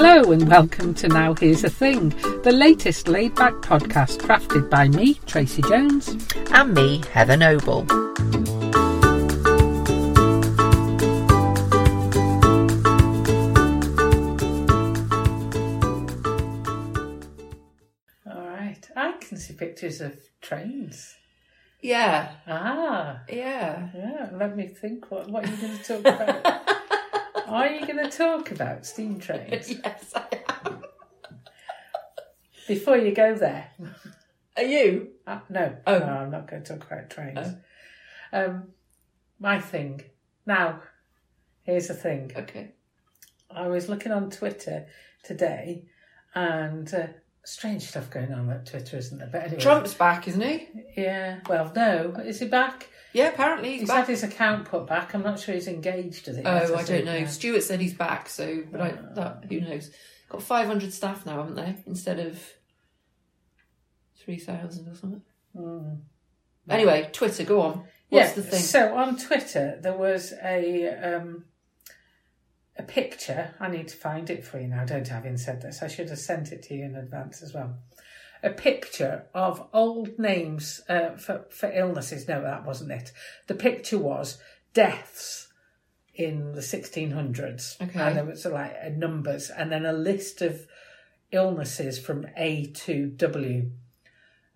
Hello 0.00 0.30
and 0.30 0.48
welcome 0.48 0.94
to 0.94 1.08
Now 1.08 1.34
Here's 1.34 1.64
a 1.64 1.68
Thing, 1.68 2.10
the 2.44 2.52
latest 2.52 3.08
laid 3.08 3.34
back 3.34 3.54
podcast 3.54 4.18
crafted 4.18 4.70
by 4.70 4.86
me, 4.86 5.14
Tracy 5.26 5.60
Jones. 5.62 6.16
And 6.52 6.72
me, 6.72 7.02
Heather 7.12 7.36
Noble. 7.36 7.84
All 18.30 18.46
right, 18.46 18.80
I 18.94 19.12
can 19.20 19.36
see 19.38 19.54
pictures 19.54 20.00
of 20.00 20.16
trains. 20.40 21.16
Yeah, 21.80 22.32
Ah, 22.46 23.20
yeah. 23.28 23.88
yeah, 23.94 24.30
let 24.32 24.56
me 24.56 24.68
think. 24.68 25.10
What, 25.10 25.28
what 25.28 25.44
are 25.44 25.50
you 25.50 25.56
going 25.56 25.78
to 25.78 25.84
talk 25.84 26.00
about? 26.00 26.70
are 27.48 27.68
you 27.68 27.86
going 27.86 28.02
to 28.08 28.10
talk 28.10 28.50
about 28.50 28.86
steam 28.86 29.18
trains? 29.18 29.70
yes, 29.84 30.12
I 30.14 30.24
am. 30.66 30.82
Before 32.66 32.96
you 32.96 33.14
go 33.14 33.34
there, 33.34 33.70
Are 34.56 34.62
you? 34.62 35.10
uh, 35.26 35.40
no, 35.48 35.76
Oh. 35.86 35.98
no, 35.98 36.04
I'm 36.06 36.30
not 36.30 36.46
going 36.50 36.62
to 36.62 36.76
talk 36.78 36.86
about 36.90 37.08
trains. 37.10 37.54
Um, 38.32 38.68
my 39.38 39.58
thing. 39.60 40.02
Now, 40.44 40.82
here's 41.62 41.88
the 41.88 41.94
thing. 41.94 42.30
Okay. 42.36 42.72
I 43.50 43.68
was 43.68 43.88
looking 43.88 44.12
on 44.12 44.30
Twitter 44.30 44.86
today, 45.22 45.86
and 46.34 46.92
uh, 46.92 47.06
strange 47.44 47.82
stuff 47.82 48.10
going 48.10 48.32
on 48.34 48.50
at 48.50 48.66
Twitter, 48.66 48.98
isn't 48.98 49.18
there? 49.18 49.28
But 49.32 49.44
anyway, 49.44 49.60
Trump's 49.62 49.94
back, 49.94 50.28
isn't 50.28 50.40
he? 50.42 50.68
Yeah. 50.96 51.40
Well, 51.48 51.72
no, 51.74 52.14
is 52.22 52.40
he 52.40 52.46
back? 52.48 52.88
Yeah, 53.12 53.28
apparently 53.28 53.70
he's, 53.72 53.80
He's 53.80 53.88
back. 53.88 53.98
had 54.00 54.08
his 54.08 54.22
account 54.22 54.66
put 54.66 54.86
back. 54.86 55.14
I'm 55.14 55.22
not 55.22 55.40
sure 55.40 55.54
he's 55.54 55.68
engaged. 55.68 56.28
Is 56.28 56.36
it? 56.36 56.42
Oh, 56.46 56.74
I 56.74 56.82
don't 56.84 57.04
know. 57.04 57.16
Yeah. 57.16 57.26
Stuart 57.26 57.62
said 57.62 57.80
he's 57.80 57.94
back, 57.94 58.28
so 58.28 58.62
but 58.70 58.80
I, 58.80 58.90
that 59.14 59.44
who 59.48 59.60
knows? 59.60 59.90
Got 60.28 60.42
five 60.42 60.66
hundred 60.66 60.92
staff 60.92 61.24
now, 61.24 61.38
haven't 61.38 61.54
they? 61.54 61.76
Instead 61.86 62.20
of 62.20 62.38
three 64.18 64.38
thousand 64.38 64.88
or 64.88 64.94
something. 64.94 65.22
Mm. 65.56 66.00
Anyway, 66.68 67.08
Twitter, 67.12 67.44
go 67.44 67.62
on. 67.62 67.84
What's 68.10 68.28
yeah. 68.28 68.34
the 68.34 68.42
thing? 68.42 68.60
So 68.60 68.94
on 68.94 69.16
Twitter 69.16 69.78
there 69.82 69.96
was 69.96 70.34
a 70.42 70.88
um, 70.88 71.44
a 72.76 72.82
picture. 72.82 73.54
I 73.58 73.68
need 73.68 73.88
to 73.88 73.96
find 73.96 74.28
it 74.28 74.44
for 74.44 74.60
you 74.60 74.68
now. 74.68 74.84
Don't 74.84 75.08
having 75.08 75.38
said 75.38 75.62
this, 75.62 75.82
I 75.82 75.88
should 75.88 76.10
have 76.10 76.18
sent 76.18 76.52
it 76.52 76.62
to 76.64 76.74
you 76.74 76.84
in 76.84 76.94
advance 76.94 77.42
as 77.42 77.54
well. 77.54 77.78
A 78.42 78.50
picture 78.50 79.24
of 79.34 79.66
old 79.72 80.18
names 80.18 80.80
uh, 80.88 81.10
for 81.16 81.46
for 81.50 81.70
illnesses. 81.72 82.28
No, 82.28 82.42
that 82.42 82.64
wasn't 82.64 82.92
it. 82.92 83.12
The 83.46 83.54
picture 83.54 83.98
was 83.98 84.38
deaths 84.74 85.48
in 86.14 86.52
the 86.52 86.60
1600s. 86.60 87.80
Okay. 87.80 88.00
And 88.00 88.16
there 88.16 88.24
was 88.24 88.44
like 88.44 88.96
numbers 88.96 89.50
and 89.50 89.70
then 89.70 89.86
a 89.86 89.92
list 89.92 90.42
of 90.42 90.66
illnesses 91.30 91.98
from 91.98 92.26
A 92.36 92.66
to 92.66 93.06
W, 93.06 93.70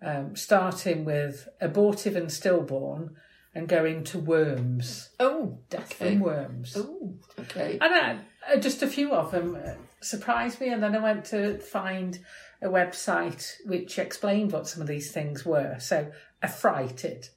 um, 0.01 0.35
starting 0.35 1.05
with 1.05 1.47
abortive 1.61 2.15
and 2.15 2.31
stillborn 2.31 3.15
and 3.55 3.67
going 3.67 4.03
to 4.03 4.19
worms, 4.19 5.09
oh, 5.19 5.59
death 5.69 5.93
okay. 5.93 6.11
from 6.11 6.19
worms. 6.21 6.75
Oh, 6.75 7.13
okay. 7.39 7.77
And 7.79 7.93
I, 7.93 8.19
uh, 8.51 8.57
just 8.57 8.81
a 8.81 8.87
few 8.87 9.13
of 9.13 9.31
them 9.31 9.55
uh, 9.55 9.73
surprised 10.01 10.59
me, 10.59 10.69
and 10.69 10.81
then 10.81 10.95
I 10.95 10.99
went 10.99 11.25
to 11.25 11.59
find 11.59 12.19
a 12.63 12.69
website 12.69 13.53
which 13.65 13.99
explained 13.99 14.51
what 14.51 14.67
some 14.67 14.81
of 14.81 14.87
these 14.87 15.11
things 15.11 15.45
were. 15.45 15.77
So, 15.79 16.11
affrighted. 16.41 17.29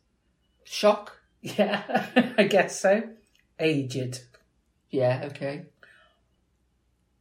Shock. 0.65 1.19
Yeah, 1.43 1.83
I 2.39 2.45
guess 2.45 2.81
so. 2.81 3.03
Aged. 3.59 4.21
Yeah. 4.91 5.23
Okay. 5.31 5.67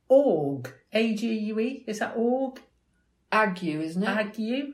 Org. 0.08 0.74
A 0.94 1.16
G 1.16 1.34
U 1.34 1.60
E. 1.60 1.84
Is 1.88 2.00
that 2.00 2.14
org? 2.16 2.62
Ague, 3.32 3.64
isn't 3.64 4.04
it? 4.04 4.08
Ague? 4.08 4.74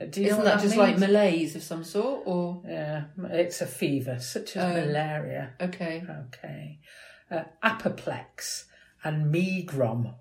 Uh, 0.00 0.06
Do 0.06 0.20
you 0.20 0.26
Isn't 0.26 0.38
what 0.38 0.44
that 0.46 0.60
just 0.60 0.76
like 0.76 0.98
malaise 0.98 1.54
of 1.54 1.62
some 1.62 1.84
sort, 1.84 2.22
or 2.26 2.62
Yeah, 2.66 3.04
it's 3.30 3.60
a 3.60 3.66
fever, 3.66 4.18
such 4.18 4.56
as 4.56 4.64
Oh. 4.64 4.86
malaria. 4.86 5.52
okay? 5.60 6.04
Okay. 6.26 6.78
Uh, 7.30 7.44
apoplex 7.62 8.64
and 9.04 9.32
megrim. 9.32 10.14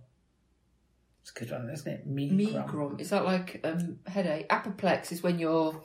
Good 1.36 1.52
one, 1.52 1.70
isn't 1.70 1.92
it? 1.92 2.08
Megrim. 2.08 2.54
Megrim 2.54 3.00
is 3.02 3.10
that 3.10 3.26
like 3.26 3.60
um, 3.64 4.00
headache? 4.06 4.48
Apoplex 4.50 5.12
is 5.12 5.24
when 5.24 5.40
you're 5.40 5.82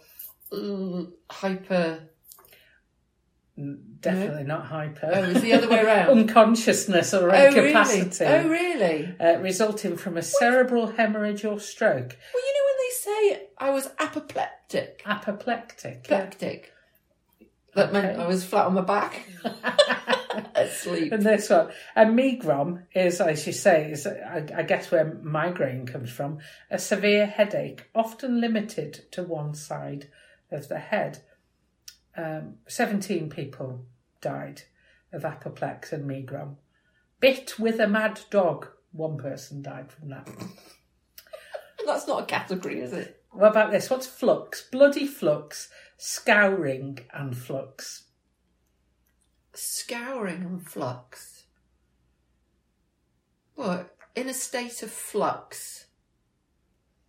uh, 0.53 1.05
hyper. 1.31 2.01
Definitely 4.01 4.45
not 4.45 4.67
hyper. 4.67 5.11
Oh, 5.13 5.25
it's 5.25 5.41
the 5.41 5.53
other 5.55 5.69
way 5.69 5.81
around. 5.85 6.11
Unconsciousness 6.11 7.13
or 7.13 7.29
oh 7.35 7.47
really? 7.47 7.69
incapacity. 7.71 8.25
Oh 8.25 8.49
really? 8.49 9.17
Uh, 9.19 9.39
resulting 9.39 9.97
from 9.97 10.17
a 10.17 10.23
cerebral 10.23 10.87
hemorrhage 10.89 11.45
or 11.45 11.59
stroke. 11.59 12.17
Well, 12.35 12.45
you 12.47 12.55
know 12.55 12.65
when 12.67 12.77
they 12.79 12.95
say 13.41 13.47
I 13.59 13.71
was 13.71 13.89
apoplectic, 13.99 15.03
Apoplectic. 15.05 16.07
yeah. 16.09 16.19
plectic. 16.21 16.73
That 17.75 17.93
meant 17.93 18.19
I 18.21 18.27
was 18.29 18.45
flat 18.45 18.67
on 18.67 18.75
my 18.75 18.81
back, 18.83 19.27
asleep. 20.55 21.13
And 21.13 21.23
this 21.23 21.51
one, 21.51 21.71
a 21.97 22.05
megrim 22.05 22.85
is, 22.95 23.21
as 23.21 23.47
you 23.47 23.53
say, 23.53 23.91
is 23.91 24.07
I, 24.07 24.47
I 24.57 24.63
guess 24.63 24.91
where 24.91 25.19
migraine 25.23 25.87
comes 25.87 26.11
from, 26.11 26.39
a 26.71 26.79
severe 26.79 27.27
headache, 27.27 27.89
often 27.95 28.41
limited 28.41 29.05
to 29.13 29.23
one 29.23 29.55
side 29.55 30.09
of 30.51 30.69
the 30.69 30.79
head. 30.79 31.23
Um, 32.17 32.57
Seventeen 32.67 33.31
people 33.31 33.87
died 34.21 34.63
of 35.13 35.23
apoplex 35.23 35.93
and 35.93 36.09
megrim. 36.09 36.57
Bit 37.21 37.59
with 37.59 37.81
a 37.81 37.89
mad 37.89 38.21
dog. 38.31 38.69
One 38.93 39.19
person 39.19 39.63
died 39.63 39.93
from 39.93 40.11
that. 40.11 40.29
That's 41.85 42.07
not 42.07 42.23
a 42.23 42.27
category, 42.27 42.81
is 42.81 42.93
it? 42.93 43.23
What 43.31 43.51
about 43.51 43.71
this? 43.71 43.91
What's 43.91 44.07
flux? 44.07 44.69
Bloody 44.71 45.07
flux, 45.07 45.69
scouring, 45.97 46.99
and 47.13 47.37
flux. 47.37 48.08
Scouring 49.59 50.43
and 50.45 50.65
flux. 50.65 51.47
What? 53.57 53.97
In 54.15 54.29
a 54.29 54.35
state 54.35 54.85
of 54.85 54.91
flux. 54.91 55.87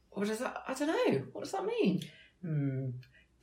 What 0.10 0.28
does 0.28 0.40
that? 0.40 0.58
I 0.68 0.74
don't 0.74 0.88
know. 0.88 1.22
What 1.32 1.44
does 1.44 1.52
that 1.52 1.66
mean? 1.66 2.02
Hmm. 2.42 2.90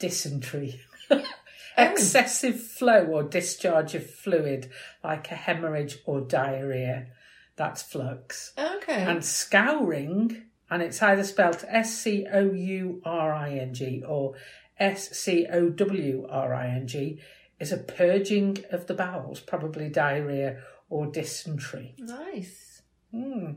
Dysentery. 0.01 0.81
Excessive 1.79 2.61
flow 2.61 3.05
or 3.05 3.23
discharge 3.23 3.95
of 3.95 4.11
fluid, 4.11 4.71
like 5.05 5.31
a 5.31 5.37
hemorrhage 5.37 5.99
or 6.05 6.21
diarrhea. 6.23 7.07
That's 7.55 7.83
flux. 7.83 8.55
Okay. 8.59 9.05
And 9.05 9.25
scouring, 9.25 10.47
and 10.69 10.83
it's 10.83 11.01
either 11.01 11.23
spelt 11.23 11.65
S 11.69 11.97
C 11.97 12.27
O 12.33 12.51
U 12.51 13.03
R 13.05 13.33
I 13.33 13.53
N 13.53 13.73
G 13.73 14.03
or 14.05 14.35
S 14.81 15.17
C 15.17 15.47
O 15.47 15.71
W 15.71 16.27
R 16.29 16.53
I 16.53 16.67
N 16.67 16.89
G, 16.89 17.21
is 17.59 17.73
a 17.73 17.79
purging 17.79 18.59
of 18.71 18.87
the 18.87 18.95
bowels, 18.95 19.41
probably 19.41 19.89
diarrhea 19.89 20.59
or 20.89 21.07
dysentery. 21.07 21.95
nice. 21.99 22.83
Hmm. 23.13 23.53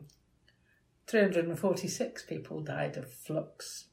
346 1.07 2.23
people 2.23 2.61
died 2.61 2.95
of 2.97 3.11
flux. 3.11 3.87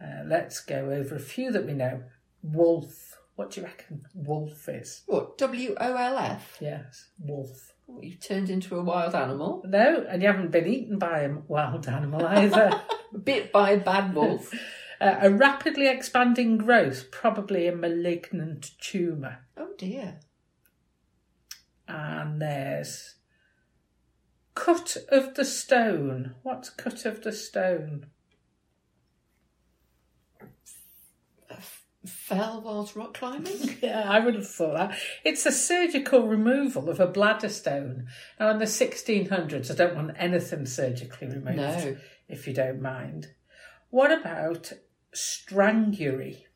Uh, 0.00 0.22
let's 0.26 0.60
go 0.60 0.90
over 0.90 1.16
a 1.16 1.20
few 1.20 1.50
that 1.52 1.66
we 1.66 1.72
know. 1.72 2.02
Wolf. 2.42 3.18
What 3.36 3.50
do 3.50 3.60
you 3.60 3.66
reckon 3.66 4.02
wolf 4.14 4.68
is? 4.68 5.02
What? 5.06 5.38
W 5.38 5.74
O 5.76 5.96
L 5.96 6.18
F? 6.18 6.56
Yes, 6.60 7.08
wolf. 7.18 7.72
you've 8.00 8.20
turned 8.24 8.48
into 8.48 8.76
a 8.78 8.82
wild 8.82 9.14
animal. 9.16 9.64
No, 9.66 10.06
and 10.08 10.22
you 10.22 10.28
haven't 10.28 10.52
been 10.52 10.68
eaten 10.68 10.98
by 10.98 11.22
a 11.22 11.34
wild 11.48 11.88
animal 11.98 12.24
either. 12.24 12.80
Bit 13.24 13.50
by 13.50 13.70
a 13.72 13.80
bad 13.80 14.14
wolf. 14.14 14.52
uh, 15.00 15.16
a 15.20 15.30
rapidly 15.30 15.88
expanding 15.88 16.58
growth, 16.58 17.10
probably 17.10 17.66
a 17.66 17.74
malignant 17.74 18.70
tumour. 18.80 19.38
oh 19.56 19.70
dear. 19.78 20.20
And 21.86 22.40
there's 22.40 23.16
cut 24.54 24.96
of 25.10 25.34
the 25.34 25.44
stone. 25.44 26.34
What's 26.42 26.70
cut 26.70 27.04
of 27.04 27.22
the 27.22 27.32
stone? 27.32 28.06
Fell 32.06 32.60
whilst 32.62 32.96
rock 32.96 33.14
climbing? 33.14 33.78
Yeah, 33.82 34.08
I 34.08 34.20
would 34.20 34.34
have 34.34 34.48
thought 34.48 34.74
that. 34.76 34.98
It's 35.24 35.46
a 35.46 35.52
surgical 35.52 36.26
removal 36.26 36.90
of 36.90 37.00
a 37.00 37.06
bladder 37.06 37.48
stone. 37.48 38.06
Now, 38.38 38.50
in 38.50 38.58
the 38.58 38.64
1600s, 38.66 39.70
I 39.70 39.74
don't 39.74 39.94
want 39.94 40.12
anything 40.18 40.66
surgically 40.66 41.28
removed, 41.28 41.56
No. 41.56 41.96
if 42.28 42.46
you 42.46 42.52
don't 42.54 42.80
mind. 42.82 43.28
What 43.94 44.10
about 44.10 44.72
strangury? 45.14 46.46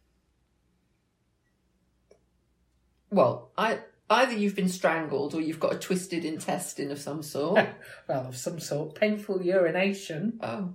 well, 3.12 3.52
I 3.56 3.78
either 4.10 4.32
you've 4.32 4.56
been 4.56 4.68
strangled 4.68 5.34
or 5.36 5.40
you've 5.40 5.60
got 5.60 5.72
a 5.72 5.78
twisted 5.78 6.24
intestine 6.24 6.90
of 6.90 6.98
some 6.98 7.22
sort. 7.22 7.64
Well, 8.08 8.26
of 8.26 8.36
some 8.36 8.58
sort, 8.58 8.96
painful 8.96 9.40
urination, 9.42 10.40
oh. 10.42 10.74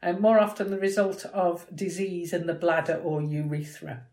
and 0.00 0.20
more 0.20 0.38
often 0.38 0.70
the 0.70 0.78
result 0.78 1.24
of 1.24 1.66
disease 1.74 2.32
in 2.32 2.46
the 2.46 2.54
bladder 2.54 3.00
or 3.02 3.20
urethra. 3.20 4.06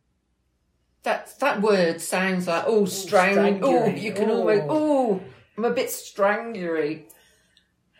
That 1.04 1.38
that 1.42 1.62
word 1.62 2.02
sounds 2.02 2.48
like 2.48 2.64
oh 2.66 2.86
strang 2.86 3.64
oh 3.64 3.84
strangury. 3.84 4.02
you 4.02 4.14
can 4.14 4.32
Oh. 4.32 4.40
almost 4.40 4.66
oh 4.68 5.22
I'm 5.56 5.66
a 5.66 5.70
bit 5.70 5.90
strangury. 5.90 7.04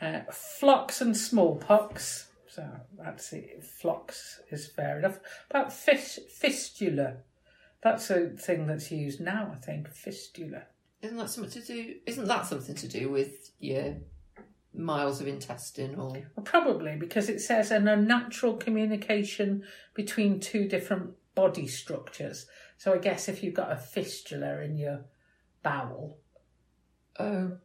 Uh, 0.02 0.22
flocks 0.32 1.00
and 1.00 1.16
smallpox. 1.16 2.30
So 2.54 2.68
that's 2.98 3.34
it. 3.34 3.64
Flox 3.64 4.40
is 4.52 4.68
fair 4.68 5.00
enough. 5.00 5.20
About 5.50 5.74
fis- 5.74 6.20
fistula. 6.30 7.18
That's 7.82 8.10
a 8.12 8.30
thing 8.30 8.68
that's 8.68 8.92
used 8.92 9.20
now, 9.20 9.52
I 9.52 9.56
think. 9.56 9.90
Fistula. 9.90 10.64
Isn't 11.02 11.18
that 11.18 11.30
something 11.32 11.62
to 11.62 11.68
do? 11.68 11.96
Isn't 12.06 12.28
that 12.28 12.46
something 12.46 12.76
to 12.76 12.88
do 12.88 13.10
with 13.10 13.52
your 13.60 13.98
miles 14.74 15.20
of 15.20 15.28
intestine 15.28 15.96
or? 15.96 16.12
Well, 16.36 16.44
probably 16.44 16.96
because 16.96 17.28
it 17.28 17.42
says 17.42 17.72
an 17.72 17.88
unnatural 17.88 18.56
communication 18.58 19.64
between 19.96 20.40
two 20.40 20.68
different 20.68 21.12
body 21.34 21.68
structures. 21.68 22.46
So 22.78 22.94
I 22.94 23.00
guess 23.00 23.28
if 23.28 23.42
you've 23.44 23.56
got 23.56 23.72
a 23.72 23.76
fistula 23.78 24.62
in 24.62 24.78
your 24.78 25.06
bowel, 25.64 26.20
Oh, 27.20 27.58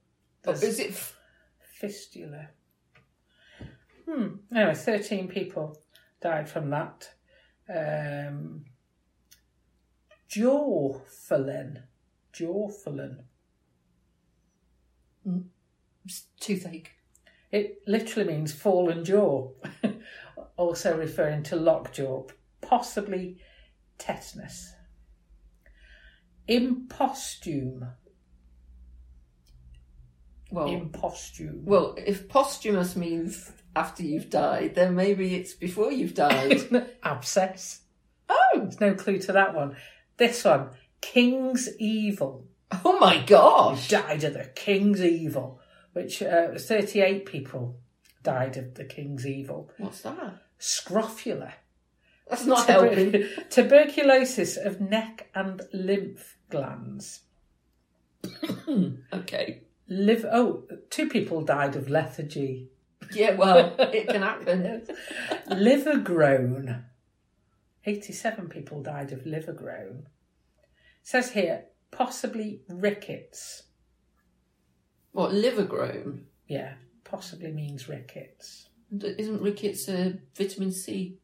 is 0.46 0.78
it? 0.78 0.90
f- 0.90 1.16
fistula. 1.60 2.48
Hmm. 4.08 4.26
Anyway, 4.54 4.74
13 4.74 5.28
people 5.28 5.78
died 6.22 6.48
from 6.48 6.70
that. 6.70 7.10
Um, 7.68 8.64
Jawfallen. 10.30 11.82
Jawfallen. 12.32 13.18
Toothache. 16.40 16.92
It 17.50 17.82
literally 17.86 18.32
means 18.32 18.52
fallen 18.52 19.04
jaw, 19.04 19.50
also 20.56 20.96
referring 20.96 21.42
to 21.44 21.56
lockjaw, 21.56 22.24
possibly 22.60 23.38
tetanus. 23.96 24.74
Impostume. 26.46 27.88
Well, 30.50 30.68
Impostume. 30.68 31.62
well, 31.66 31.94
if 31.98 32.28
posthumous 32.28 32.96
means 32.96 33.52
after 33.76 34.02
you've 34.02 34.30
died, 34.30 34.74
then 34.74 34.94
maybe 34.94 35.34
it's 35.34 35.54
before 35.54 35.92
you've 35.92 36.14
died. 36.14 36.62
Abscess. 37.02 37.82
oh, 38.28 38.50
There's 38.54 38.80
no 38.80 38.94
clue 38.94 39.18
to 39.20 39.32
that 39.32 39.54
one. 39.54 39.76
This 40.16 40.44
one, 40.44 40.70
King's 41.00 41.68
Evil. 41.78 42.46
oh 42.84 42.98
my 42.98 43.22
gosh! 43.24 43.88
Died 43.88 44.24
of 44.24 44.34
the 44.34 44.44
King's 44.54 45.02
Evil, 45.02 45.60
which 45.92 46.22
uh, 46.22 46.58
38 46.58 47.24
people 47.26 47.78
died 48.22 48.56
of 48.56 48.74
the 48.74 48.84
King's 48.84 49.26
Evil. 49.26 49.70
What's 49.78 50.00
that? 50.02 50.42
Scrofula. 50.58 51.52
That's 52.28 52.44
not 52.46 52.66
Tuber- 52.66 52.94
helping. 52.94 53.28
tuberculosis 53.50 54.56
of 54.56 54.80
neck 54.80 55.28
and 55.34 55.62
lymph 55.72 56.36
glands. 56.50 57.20
Okay. 59.12 59.62
Live. 59.88 60.24
Oh, 60.30 60.64
two 60.90 61.08
people 61.08 61.42
died 61.42 61.76
of 61.76 61.88
lethargy. 61.88 62.70
Yeah, 63.12 63.36
well, 63.36 63.74
it 63.78 64.08
can 64.08 64.22
happen. 64.22 64.86
liver 65.48 65.96
grown. 65.98 66.84
87 67.84 68.48
people 68.48 68.82
died 68.82 69.12
of 69.12 69.24
liver 69.24 69.52
grown. 69.52 70.08
says 71.02 71.30
here, 71.30 71.64
possibly 71.90 72.60
rickets. 72.68 73.62
What 75.12 75.32
liver 75.32 75.64
grown? 75.64 76.26
Yeah, 76.46 76.74
possibly 77.04 77.50
means 77.52 77.88
rickets. 77.88 78.68
Isn't 79.02 79.40
rickets 79.40 79.88
a 79.88 80.18
vitamin 80.36 80.72
C 80.72 81.18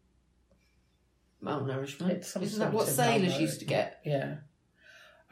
malnourishment? 1.43 2.20
Isn't 2.40 2.61
that 2.61 2.72
what 2.72 2.88
sailors 2.88 3.38
used 3.38 3.61
to 3.61 3.66
get? 3.66 4.00
Yeah. 4.05 4.37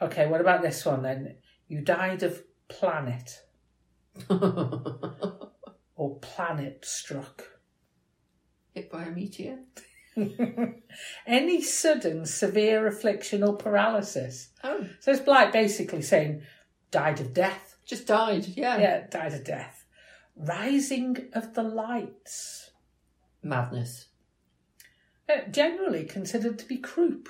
Okay, 0.01 0.27
what 0.27 0.41
about 0.41 0.61
this 0.61 0.85
one 0.85 1.01
then? 1.03 1.35
You 1.67 1.81
died 1.81 2.23
of 2.23 2.41
planet 2.69 3.41
or 4.29 6.19
planet 6.21 6.85
struck. 6.85 7.43
Hit 8.73 8.91
by 8.91 9.03
a 9.03 9.11
meteor? 9.11 9.59
Any 11.25 11.61
sudden 11.61 12.25
severe 12.25 12.87
affliction 12.87 13.43
or 13.43 13.55
paralysis. 13.55 14.49
Oh, 14.63 14.85
So 14.99 15.11
it's 15.11 15.27
like 15.27 15.51
basically 15.51 16.01
saying 16.01 16.43
died 16.91 17.19
of 17.19 17.33
death. 17.33 17.77
just 17.85 18.07
died. 18.07 18.45
Yeah. 18.47 18.77
Yeah, 18.77 19.07
died 19.09 19.33
of 19.33 19.43
death. 19.43 19.85
Rising 20.35 21.29
of 21.33 21.53
the 21.53 21.63
lights. 21.63 22.71
Madness. 23.41 24.07
Uh, 25.29 25.47
generally 25.51 26.03
considered 26.05 26.59
to 26.59 26.65
be 26.67 26.77
croup. 26.77 27.29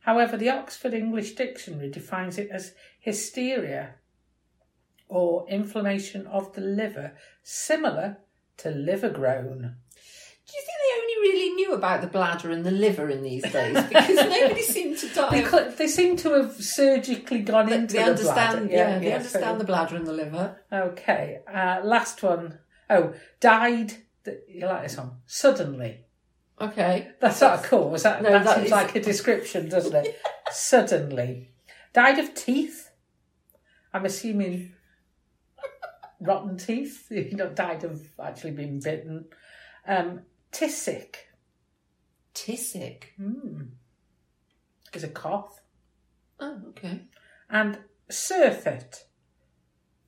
However, 0.00 0.36
the 0.36 0.48
Oxford 0.50 0.94
English 0.94 1.34
Dictionary 1.34 1.90
defines 1.90 2.38
it 2.38 2.48
as 2.50 2.74
hysteria 3.00 3.94
or 5.08 5.46
inflammation 5.48 6.26
of 6.26 6.52
the 6.54 6.60
liver, 6.60 7.14
similar 7.42 8.18
to 8.58 8.70
liver 8.70 9.08
grown. 9.10 9.58
Do 9.60 10.54
you 10.56 10.62
think 10.64 10.78
they 10.82 11.00
only 11.00 11.30
really 11.38 11.54
knew 11.56 11.72
about 11.74 12.00
the 12.00 12.06
bladder 12.06 12.50
and 12.50 12.64
the 12.64 12.70
liver 12.70 13.10
in 13.10 13.22
these 13.22 13.42
days? 13.42 13.82
Because 13.84 14.08
nobody 14.16 14.62
seemed 14.62 14.96
to 14.98 15.08
die. 15.14 15.42
They, 15.42 15.70
they 15.76 15.86
seem 15.86 16.16
to 16.18 16.30
have 16.32 16.52
surgically 16.54 17.40
gone 17.40 17.66
They, 17.68 17.74
into 17.76 17.94
they 17.96 18.02
the 18.04 18.08
understand, 18.10 18.68
bladder. 18.68 18.74
yeah, 18.74 18.98
they 18.98 19.10
so- 19.10 19.16
understand 19.16 19.60
the 19.60 19.64
bladder 19.64 19.96
and 19.96 20.06
the 20.06 20.12
liver. 20.12 20.56
Okay, 20.72 21.40
uh, 21.52 21.80
last 21.84 22.22
one. 22.22 22.58
Oh, 22.88 23.12
died. 23.40 23.92
th- 24.24 24.38
You 24.48 24.66
like 24.66 24.84
this 24.84 24.96
one? 24.96 25.12
Suddenly. 25.26 26.04
Okay. 26.60 27.08
That's 27.20 27.40
not 27.40 27.64
a 27.64 27.68
cause. 27.68 28.02
That, 28.02 28.22
No, 28.22 28.30
that, 28.30 28.44
that 28.44 28.54
seems 28.56 28.66
is- 28.66 28.72
like 28.72 28.94
a 28.96 29.00
description, 29.00 29.68
doesn't 29.68 29.94
it? 29.94 30.18
Suddenly. 30.50 31.50
Died 31.92 32.18
of 32.18 32.34
teeth. 32.34 32.90
I'm 33.92 34.04
assuming 34.06 34.72
rotten 36.20 36.56
teeth. 36.56 37.06
You 37.10 37.36
know, 37.36 37.48
died 37.50 37.84
of 37.84 38.02
actually 38.22 38.52
being 38.52 38.80
bitten. 38.80 39.26
Um, 39.86 40.22
Tissic 40.52 41.14
Tissic. 42.34 43.04
hmm, 43.16 43.62
is 44.94 45.04
a 45.04 45.08
cough. 45.08 45.60
Oh, 46.40 46.60
okay. 46.70 47.02
And 47.50 47.78
surfeit. 48.08 49.04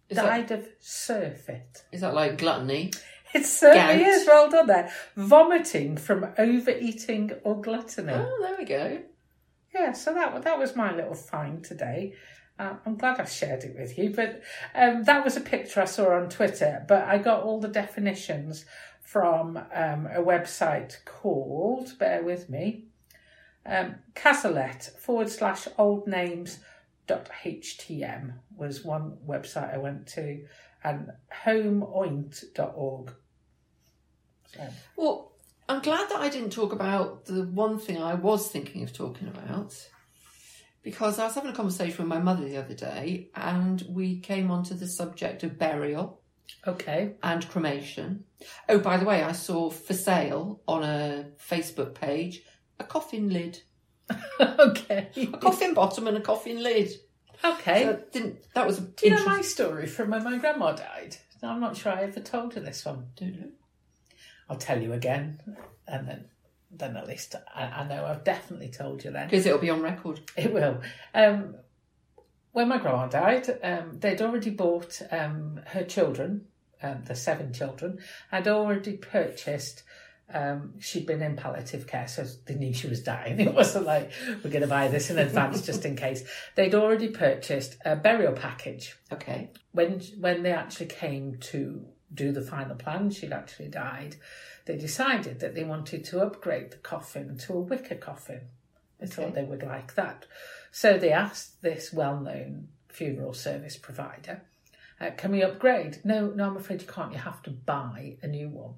Is 0.08 0.16
that, 0.16 0.26
Died 0.26 0.50
of 0.50 0.68
surfeit. 0.80 1.84
is 1.92 2.00
that 2.00 2.14
like 2.14 2.38
gluttony? 2.38 2.92
It 3.32 3.46
certainly 3.46 4.02
Gout. 4.04 4.12
is. 4.12 4.26
Well 4.26 4.50
done 4.50 4.66
there. 4.66 4.92
Vomiting 5.16 5.96
from 5.96 6.26
overeating 6.36 7.30
or 7.44 7.60
gluttony. 7.60 8.12
Oh, 8.12 8.38
there 8.42 8.56
we 8.58 8.64
go. 8.64 9.02
Yeah, 9.72 9.92
so 9.92 10.12
that 10.14 10.42
that 10.42 10.58
was 10.58 10.74
my 10.74 10.92
little 10.94 11.14
find 11.14 11.62
today. 11.62 12.14
Uh, 12.60 12.74
I'm 12.84 12.96
glad 12.96 13.18
I 13.18 13.24
shared 13.24 13.64
it 13.64 13.74
with 13.74 13.96
you, 13.96 14.10
but 14.10 14.42
um, 14.74 15.04
that 15.04 15.24
was 15.24 15.34
a 15.34 15.40
picture 15.40 15.80
I 15.80 15.86
saw 15.86 16.14
on 16.14 16.28
Twitter. 16.28 16.84
But 16.86 17.08
I 17.08 17.16
got 17.16 17.42
all 17.42 17.58
the 17.58 17.68
definitions 17.68 18.66
from 19.00 19.56
um, 19.56 20.06
a 20.06 20.20
website 20.20 21.02
called, 21.06 21.99
bear 21.99 22.23
with 22.23 22.50
me, 22.50 22.85
um, 23.64 23.94
Cazalet 24.14 24.90
forward 24.99 25.30
slash 25.30 25.68
old 25.78 26.06
names 26.06 26.58
dot 27.06 27.30
htm 27.44 28.35
was 28.54 28.85
one 28.85 29.16
website 29.26 29.75
I 29.75 29.78
went 29.78 30.06
to, 30.08 30.44
and 30.85 31.11
homeoint.org. 31.44 33.12
So, 34.46 34.68
Well, 34.96 35.32
I'm 35.66 35.80
glad 35.80 36.11
that 36.11 36.20
I 36.20 36.28
didn't 36.28 36.50
talk 36.50 36.73
about 36.75 37.25
the 37.25 37.44
one 37.44 37.78
thing 37.78 38.02
I 38.02 38.14
was 38.14 38.49
thinking 38.49 38.82
of 38.82 38.92
talking 38.92 39.28
about 39.28 39.75
because 40.82 41.18
I 41.18 41.25
was 41.25 41.34
having 41.34 41.50
a 41.50 41.54
conversation 41.54 41.99
with 41.99 42.08
my 42.08 42.18
mother 42.18 42.49
the 42.49 42.56
other 42.56 42.75
day 42.75 43.28
and 43.34 43.82
we 43.88 44.20
came 44.20 44.50
onto 44.50 44.75
the 44.75 44.88
subject 44.88 45.42
of 45.42 45.58
burial 45.58 46.20
okay. 46.66 47.14
and 47.22 47.49
cremation. 47.49 48.25
Oh, 48.68 48.78
by 48.78 48.96
the 48.96 49.04
way, 49.04 49.22
I 49.22 49.32
saw 49.32 49.70
for 49.70 49.94
sale 49.94 50.62
on 50.66 50.82
a 50.82 51.26
Facebook 51.38 51.94
page 51.94 52.42
a 52.78 52.84
coffin 52.84 53.28
lid, 53.28 53.60
okay. 54.40 55.10
a 55.16 55.38
coffin 55.38 55.75
bottom 55.75 56.08
and 56.08 56.16
a 56.16 56.20
coffin 56.20 56.62
lid. 56.62 56.90
Okay. 57.44 57.84
So 57.84 58.02
didn't 58.12 58.46
that 58.54 58.66
was 58.66 58.78
a 58.78 58.82
Do 58.82 59.08
you 59.08 59.14
know 59.14 59.25
my 59.25 59.40
story 59.42 59.87
from 59.87 60.10
when 60.10 60.25
my 60.25 60.38
grandma 60.38 60.72
died? 60.72 61.16
I'm 61.42 61.60
not 61.60 61.76
sure 61.76 61.92
I 61.92 62.02
ever 62.02 62.20
told 62.20 62.54
you 62.54 62.60
this 62.60 62.84
one. 62.84 63.06
Don't 63.16 63.40
know. 63.40 63.49
I'll 64.49 64.58
tell 64.58 64.82
you 64.82 64.92
again, 64.92 65.40
and 65.87 66.08
then 66.08 66.25
then 66.70 66.96
at 66.96 67.06
least 67.06 67.34
I, 67.54 67.64
I 67.64 67.88
know 67.88 68.06
I've 68.06 68.24
definitely 68.24 68.68
told 68.68 69.04
you 69.04 69.10
then. 69.10 69.26
Because 69.26 69.46
it'll 69.46 69.58
be 69.58 69.70
on 69.70 69.82
record. 69.82 70.20
It 70.36 70.52
will. 70.52 70.80
Um, 71.14 71.54
when 72.52 72.68
my 72.68 72.78
grandma 72.78 73.06
died, 73.06 73.48
um, 73.62 73.98
they'd 73.98 74.22
already 74.22 74.50
bought 74.50 75.00
um, 75.10 75.60
her 75.66 75.84
children, 75.84 76.46
um, 76.82 77.02
the 77.04 77.14
seven 77.14 77.52
children, 77.52 77.98
had 78.30 78.48
already 78.48 78.96
purchased. 78.96 79.82
Um, 80.32 80.74
she'd 80.78 81.06
been 81.06 81.22
in 81.22 81.36
palliative 81.36 81.86
care, 81.86 82.06
so 82.06 82.24
they 82.46 82.54
knew 82.54 82.72
she 82.72 82.88
was 82.88 83.02
dying. 83.02 83.40
It 83.40 83.54
wasn't 83.54 83.86
like 83.86 84.12
we're 84.42 84.50
going 84.50 84.62
to 84.62 84.68
buy 84.68 84.88
this 84.88 85.10
in 85.10 85.18
advance 85.18 85.62
just 85.62 85.84
in 85.84 85.96
case. 85.96 86.22
They'd 86.54 86.74
already 86.74 87.08
purchased 87.08 87.76
a 87.84 87.96
burial 87.96 88.32
package. 88.32 88.96
Okay. 89.12 89.50
when 89.72 90.00
when 90.18 90.42
they 90.42 90.52
actually 90.52 90.86
came 90.86 91.38
to 91.40 91.84
do 92.12 92.32
the 92.32 92.42
final 92.42 92.76
plan, 92.76 93.10
she'd 93.10 93.32
actually 93.32 93.68
died. 93.68 94.16
They 94.70 94.76
decided 94.76 95.40
that 95.40 95.56
they 95.56 95.64
wanted 95.64 96.04
to 96.04 96.20
upgrade 96.20 96.70
the 96.70 96.76
coffin 96.76 97.36
to 97.38 97.54
a 97.54 97.60
wicker 97.60 97.96
coffin. 97.96 98.42
They 99.00 99.08
thought 99.08 99.34
they 99.34 99.42
would 99.42 99.64
like 99.64 99.96
that, 99.96 100.26
so 100.70 100.96
they 100.96 101.10
asked 101.10 101.60
this 101.60 101.92
well-known 101.92 102.68
funeral 102.86 103.34
service 103.34 103.76
provider, 103.76 104.42
Uh, 105.00 105.10
can 105.16 105.32
we 105.32 105.42
upgrade? 105.42 105.98
No, 106.04 106.28
no, 106.28 106.46
I'm 106.46 106.56
afraid 106.56 106.82
you 106.82 106.86
can't. 106.86 107.12
You 107.12 107.18
have 107.18 107.42
to 107.42 107.50
buy 107.50 108.18
a 108.22 108.28
new 108.28 108.48
one. 108.48 108.74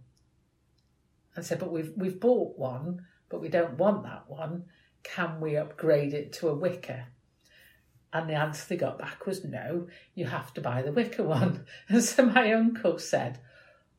And 1.36 1.44
said, 1.44 1.58
but 1.58 1.70
we've 1.70 1.92
we've 1.94 2.18
bought 2.18 2.58
one, 2.58 3.04
but 3.28 3.42
we 3.42 3.50
don't 3.50 3.76
want 3.76 4.04
that 4.04 4.30
one. 4.30 4.64
Can 5.02 5.42
we 5.42 5.58
upgrade 5.58 6.14
it 6.14 6.32
to 6.34 6.48
a 6.48 6.54
wicker? 6.54 7.04
And 8.14 8.30
the 8.30 8.34
answer 8.34 8.64
they 8.66 8.76
got 8.78 8.98
back 8.98 9.26
was 9.26 9.44
no, 9.44 9.88
you 10.14 10.24
have 10.24 10.54
to 10.54 10.62
buy 10.62 10.80
the 10.80 10.92
wicker 10.92 11.22
one. 11.38 11.66
And 11.90 12.02
so 12.02 12.24
my 12.24 12.50
uncle 12.54 12.98
said, 12.98 13.40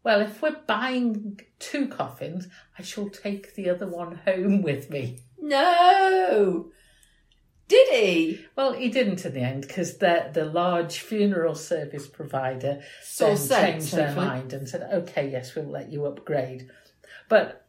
Well, 0.04 0.20
if 0.20 0.42
we're 0.42 0.58
buying 0.68 1.40
two 1.60 1.88
coffins, 1.88 2.48
I 2.78 2.82
shall 2.82 3.10
take 3.10 3.56
the 3.56 3.70
other 3.70 3.88
one 3.88 4.18
home 4.26 4.62
with 4.62 4.90
me. 4.90 5.20
No! 5.40 6.72
Did 7.70 7.88
he? 7.90 8.46
Well, 8.56 8.74
he 8.74 8.90
didn't 8.90 9.26
in 9.26 9.34
the 9.34 9.40
end 9.40 9.62
because 9.62 9.98
the 9.98 10.30
the 10.32 10.46
large 10.46 11.00
funeral 11.00 11.56
service 11.56 12.08
provider 12.08 12.82
Saw 13.02 13.36
then 13.36 13.80
changed 13.80 13.94
their 13.96 14.14
mind 14.14 14.52
and 14.54 14.68
said, 14.68 14.88
"Okay, 14.94 15.32
yes, 15.32 15.56
we'll 15.56 15.66
let 15.66 15.92
you 15.92 16.06
upgrade." 16.06 16.70
But 17.30 17.66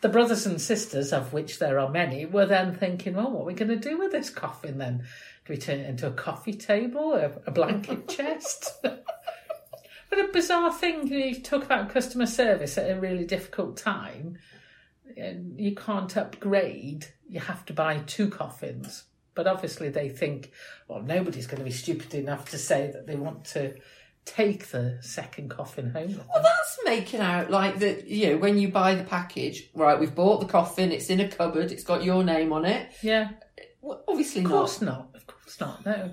the 0.00 0.08
brothers 0.08 0.46
and 0.46 0.60
sisters, 0.60 1.12
of 1.12 1.32
which 1.32 1.58
there 1.58 1.80
are 1.80 1.90
many, 1.90 2.24
were 2.24 2.46
then 2.46 2.76
thinking, 2.76 3.14
"Well, 3.14 3.32
what 3.32 3.42
are 3.42 3.46
we 3.46 3.54
going 3.54 3.68
to 3.68 3.76
do 3.76 3.98
with 3.98 4.12
this 4.12 4.30
coffin 4.30 4.78
then? 4.78 5.04
Do 5.44 5.52
we 5.52 5.56
turn 5.56 5.80
it 5.80 5.88
into 5.88 6.06
a 6.06 6.12
coffee 6.12 6.54
table, 6.54 7.12
a, 7.14 7.32
a 7.46 7.50
blanket 7.50 8.08
chest?" 8.16 8.84
But 10.12 10.26
a 10.28 10.28
bizarre 10.30 10.70
thing, 10.70 11.06
you, 11.06 11.40
talk 11.40 11.64
about 11.64 11.88
customer 11.88 12.26
service 12.26 12.76
at 12.76 12.90
a 12.90 13.00
really 13.00 13.24
difficult 13.24 13.78
time. 13.78 14.36
and 15.16 15.58
You 15.58 15.74
can't 15.74 16.14
upgrade, 16.18 17.06
you 17.26 17.40
have 17.40 17.64
to 17.64 17.72
buy 17.72 17.96
two 18.06 18.28
coffins. 18.28 19.04
But 19.34 19.46
obviously, 19.46 19.88
they 19.88 20.10
think, 20.10 20.50
well, 20.86 21.00
nobody's 21.00 21.46
going 21.46 21.60
to 21.60 21.64
be 21.64 21.70
stupid 21.70 22.12
enough 22.12 22.50
to 22.50 22.58
say 22.58 22.90
that 22.92 23.06
they 23.06 23.16
want 23.16 23.46
to 23.46 23.74
take 24.26 24.66
the 24.68 24.98
second 25.00 25.48
coffin 25.48 25.88
home. 25.92 26.20
Well, 26.30 26.42
that's 26.42 26.78
making 26.84 27.20
out 27.20 27.50
like 27.50 27.78
that, 27.78 28.06
you 28.06 28.32
know, 28.32 28.36
when 28.36 28.58
you 28.58 28.68
buy 28.68 28.94
the 28.94 29.04
package, 29.04 29.70
right, 29.72 29.98
we've 29.98 30.14
bought 30.14 30.40
the 30.40 30.46
coffin, 30.46 30.92
it's 30.92 31.08
in 31.08 31.20
a 31.20 31.28
cupboard, 31.28 31.72
it's 31.72 31.84
got 31.84 32.04
your 32.04 32.22
name 32.22 32.52
on 32.52 32.66
it. 32.66 32.92
Yeah, 33.02 33.30
Well, 33.80 34.04
obviously 34.06 34.42
of 34.44 34.50
not. 34.50 34.56
course 34.58 34.82
not. 34.82 35.08
Of 35.14 35.26
course 35.26 35.58
not. 35.58 35.86
No. 35.86 36.10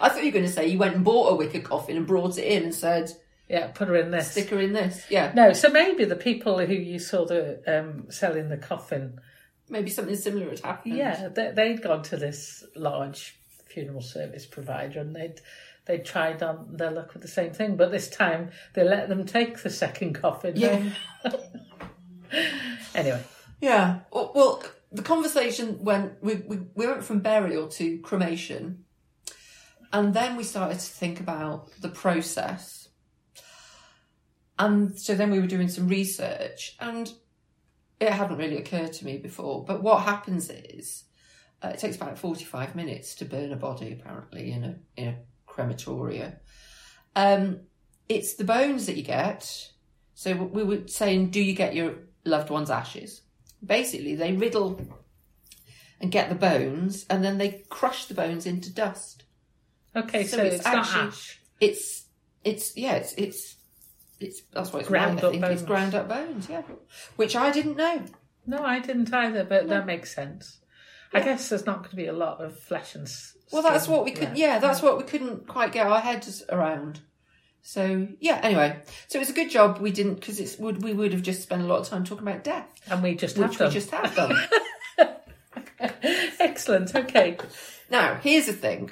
I 0.00 0.08
thought 0.08 0.18
you 0.20 0.26
were 0.26 0.32
going 0.32 0.44
to 0.44 0.50
say 0.50 0.66
you 0.68 0.78
went 0.78 0.94
and 0.94 1.04
bought 1.04 1.32
a 1.32 1.34
wicker 1.34 1.60
coffin 1.60 1.96
and 1.96 2.06
brought 2.06 2.38
it 2.38 2.44
in 2.44 2.64
and 2.64 2.74
said, 2.74 3.10
Yeah, 3.48 3.68
put 3.68 3.88
her 3.88 3.96
in 3.96 4.10
this. 4.10 4.30
stick 4.32 4.50
her 4.50 4.60
in 4.60 4.72
this. 4.72 5.04
Yeah, 5.10 5.32
No, 5.34 5.52
so 5.52 5.68
maybe 5.70 6.04
the 6.04 6.16
people 6.16 6.58
who 6.58 6.74
you 6.74 6.98
saw 6.98 7.24
the 7.24 7.60
um, 7.66 8.10
selling 8.10 8.48
the 8.48 8.56
coffin, 8.56 9.20
maybe 9.68 9.90
something 9.90 10.16
similar 10.16 10.50
had 10.50 10.60
happened. 10.60 10.96
yeah, 10.96 11.28
they, 11.28 11.50
they'd 11.52 11.82
gone 11.82 12.02
to 12.04 12.16
this 12.16 12.64
large 12.76 13.36
funeral 13.66 14.00
service 14.02 14.46
provider 14.46 15.00
and 15.00 15.14
they'd 15.14 15.40
they 15.84 15.98
tried 15.98 16.42
on 16.42 16.76
their 16.76 16.90
luck 16.90 17.14
with 17.14 17.22
the 17.22 17.28
same 17.28 17.52
thing, 17.52 17.76
but 17.76 17.90
this 17.90 18.10
time 18.10 18.50
they 18.74 18.84
let 18.84 19.08
them 19.08 19.24
take 19.24 19.62
the 19.62 19.70
second 19.70 20.12
coffin. 20.14 20.52
Yeah. 20.54 20.82
anyway, 22.94 23.22
Yeah. 23.60 24.00
Well, 24.12 24.32
well, 24.34 24.62
the 24.92 25.02
conversation 25.02 25.82
went, 25.82 26.22
we, 26.22 26.36
we, 26.36 26.58
we 26.74 26.86
went 26.86 27.04
from 27.04 27.20
burial 27.20 27.68
to 27.68 27.98
cremation. 28.00 28.84
And 29.92 30.12
then 30.12 30.36
we 30.36 30.44
started 30.44 30.78
to 30.78 30.86
think 30.86 31.20
about 31.20 31.70
the 31.80 31.88
process. 31.88 32.88
And 34.58 34.98
so 34.98 35.14
then 35.14 35.30
we 35.30 35.40
were 35.40 35.46
doing 35.46 35.68
some 35.68 35.88
research 35.88 36.76
and 36.80 37.12
it 38.00 38.10
hadn't 38.10 38.38
really 38.38 38.58
occurred 38.58 38.92
to 38.94 39.04
me 39.04 39.18
before. 39.18 39.64
But 39.64 39.82
what 39.82 40.02
happens 40.02 40.50
is 40.50 41.04
uh, 41.62 41.68
it 41.68 41.78
takes 41.78 41.96
about 41.96 42.18
45 42.18 42.74
minutes 42.74 43.14
to 43.16 43.24
burn 43.24 43.52
a 43.52 43.56
body, 43.56 43.92
apparently, 43.92 44.52
in 44.52 44.64
a, 44.64 44.76
in 44.96 45.08
a 45.08 45.16
crematoria. 45.48 46.36
Um, 47.16 47.60
it's 48.08 48.34
the 48.34 48.44
bones 48.44 48.86
that 48.86 48.96
you 48.96 49.02
get. 49.02 49.70
So 50.14 50.34
we 50.34 50.64
were 50.64 50.86
saying, 50.86 51.30
do 51.30 51.40
you 51.40 51.54
get 51.54 51.74
your 51.74 51.94
loved 52.24 52.50
one's 52.50 52.70
ashes? 52.70 53.22
Basically, 53.64 54.14
they 54.14 54.32
riddle 54.32 54.80
and 56.00 56.12
get 56.12 56.28
the 56.28 56.34
bones, 56.36 57.04
and 57.10 57.24
then 57.24 57.38
they 57.38 57.64
crush 57.68 58.04
the 58.04 58.14
bones 58.14 58.46
into 58.46 58.72
dust. 58.72 59.24
Okay, 60.04 60.24
So 60.24 60.36
so, 60.38 60.42
it's 60.44 60.56
it's, 60.56 60.64
not 60.64 60.76
actually- 60.78 61.00
ash. 61.08 61.40
It's 61.60 62.04
it's 62.44 62.76
yeah, 62.76 62.94
it's 62.94 63.12
it's 63.14 63.56
it's 64.20 64.42
that's 64.52 64.72
what 64.72 64.80
it's 64.80 64.88
Ground 64.88 65.22
up 65.24 65.32
think 65.32 65.44
it's 65.44 65.62
bones. 65.62 65.68
ground 65.68 65.94
up 65.94 66.08
bones, 66.08 66.48
yeah, 66.48 66.62
which 67.16 67.34
I 67.36 67.50
didn't 67.50 67.76
know. 67.76 68.02
No, 68.46 68.58
I 68.64 68.78
didn't 68.80 69.12
either, 69.12 69.44
but 69.44 69.64
No. 69.66 69.70
that 69.74 69.86
makes 69.86 70.14
sense. 70.14 70.58
I 71.12 71.20
guess 71.20 71.48
there's 71.48 71.66
not 71.66 71.78
going 71.78 71.90
to 71.90 71.96
be 71.96 72.06
a 72.06 72.12
lot 72.12 72.40
of 72.42 72.58
flesh 72.58 72.94
and. 72.94 73.08
Well, 73.52 73.62
that's 73.62 73.88
what 73.88 74.04
we 74.04 74.10
could. 74.12 74.28
left. 74.28 74.36
Yeah, 74.38 74.58
that's 74.58 74.82
what 74.82 74.98
we 74.98 75.04
couldn't 75.04 75.46
quite 75.48 75.72
get 75.72 75.86
our 75.86 76.00
heads 76.00 76.42
around. 76.50 77.00
So 77.62 78.08
yeah. 78.20 78.40
Anyway, 78.42 78.76
so 79.08 79.18
it's 79.20 79.30
a 79.30 79.34
good 79.34 79.50
job 79.50 79.78
we 79.78 79.90
didn't 79.90 80.14
because 80.16 80.38
it's 80.38 80.58
would 80.58 80.82
we 80.82 80.92
would 80.92 81.12
have 81.12 81.22
just 81.22 81.42
spent 81.42 81.62
a 81.62 81.66
lot 81.66 81.80
of 81.80 81.88
time 81.88 82.04
talking 82.04 82.26
about 82.26 82.44
death, 82.44 82.68
and 82.90 83.02
we 83.02 83.14
just 83.14 83.36
which 83.38 83.56
have 83.58 83.68
we 83.68 83.74
just 83.74 83.90
have 83.90 84.14
done. 84.14 84.36
Excellent. 86.40 86.94
Okay. 86.94 87.36
Now, 87.90 88.14
here's 88.16 88.46
the 88.46 88.52
thing. 88.52 88.90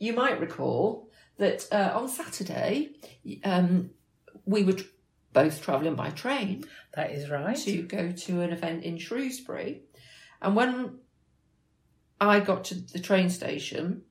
You 0.00 0.14
might 0.14 0.40
recall 0.40 1.08
that 1.36 1.68
uh, 1.70 1.92
on 1.94 2.08
Saturday, 2.08 2.92
um, 3.44 3.90
we 4.46 4.64
were 4.64 4.76
both 5.32 5.62
travelling 5.62 5.94
by 5.94 6.10
train 6.10 6.64
That 6.94 7.12
is 7.12 7.30
right. 7.30 7.56
to 7.58 7.82
go 7.82 8.10
to 8.10 8.40
an 8.40 8.50
event 8.50 8.82
in 8.82 8.96
Shrewsbury. 8.96 9.82
And 10.42 10.56
when 10.56 10.98
I 12.20 12.40
got 12.40 12.64
to 12.64 12.74
the 12.74 12.98
train 12.98 13.28
station, 13.28 14.02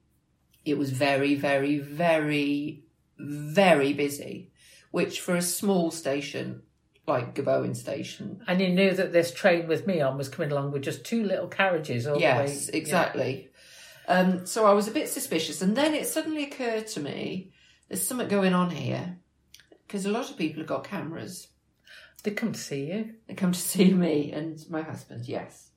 it 0.63 0.77
was 0.77 0.91
very, 0.91 1.33
very, 1.33 1.79
very, 1.79 2.83
very 3.17 3.93
busy, 3.93 4.51
which 4.91 5.19
for 5.19 5.35
a 5.35 5.41
small 5.41 5.89
station 5.89 6.61
like 7.07 7.33
Gobowen 7.33 7.75
Station, 7.75 8.39
And 8.47 8.61
you 8.61 8.69
knew 8.69 8.93
that 8.93 9.11
this 9.11 9.33
train 9.33 9.67
with 9.67 9.87
me 9.87 9.99
on 9.99 10.15
was 10.15 10.29
coming 10.29 10.51
along 10.51 10.71
with 10.71 10.83
just 10.83 11.03
two 11.03 11.23
little 11.23 11.47
carriages 11.47 12.05
all 12.05 12.19
yes, 12.19 12.67
the 12.67 12.71
way. 12.71 12.77
exactly. 12.77 13.48
Um, 14.09 14.47
so 14.47 14.65
I 14.65 14.73
was 14.73 14.87
a 14.87 14.91
bit 14.91 15.07
suspicious, 15.07 15.61
and 15.61 15.77
then 15.77 15.93
it 15.93 16.07
suddenly 16.07 16.43
occurred 16.43 16.87
to 16.87 16.99
me 16.99 17.51
there's 17.87 18.05
something 18.05 18.27
going 18.27 18.55
on 18.55 18.71
here 18.71 19.17
because 19.85 20.05
a 20.05 20.11
lot 20.11 20.31
of 20.31 20.37
people 20.37 20.61
have 20.61 20.67
got 20.67 20.83
cameras. 20.83 21.47
They 22.23 22.31
come 22.31 22.51
to 22.51 22.59
see 22.59 22.87
you. 22.87 23.13
They 23.27 23.35
come 23.35 23.51
to 23.51 23.59
see 23.59 23.93
me 23.93 24.31
and 24.31 24.59
my 24.67 24.81
husband, 24.81 25.27
yes. 25.27 25.69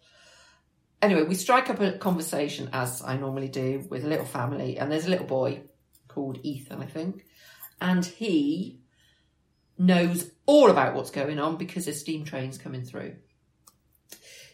Anyway, 1.02 1.24
we 1.24 1.34
strike 1.34 1.68
up 1.68 1.80
a 1.80 1.98
conversation 1.98 2.70
as 2.72 3.02
I 3.02 3.18
normally 3.18 3.48
do 3.48 3.84
with 3.90 4.02
a 4.02 4.08
little 4.08 4.24
family, 4.24 4.78
and 4.78 4.90
there's 4.90 5.06
a 5.06 5.10
little 5.10 5.26
boy 5.26 5.64
called 6.08 6.38
Ethan, 6.42 6.80
I 6.80 6.86
think, 6.86 7.26
and 7.82 8.04
he 8.04 8.80
knows 9.76 10.30
all 10.46 10.70
about 10.70 10.94
what's 10.94 11.10
going 11.10 11.38
on 11.38 11.58
because 11.58 11.86
a 11.86 11.92
steam 11.92 12.24
train's 12.24 12.56
coming 12.56 12.84
through. 12.84 13.16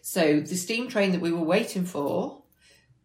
So 0.03 0.41
the 0.41 0.57
steam 0.57 0.89
train 0.89 1.13
that 1.13 1.21
we 1.21 1.31
were 1.31 1.45
waiting 1.45 1.85
for 1.85 2.43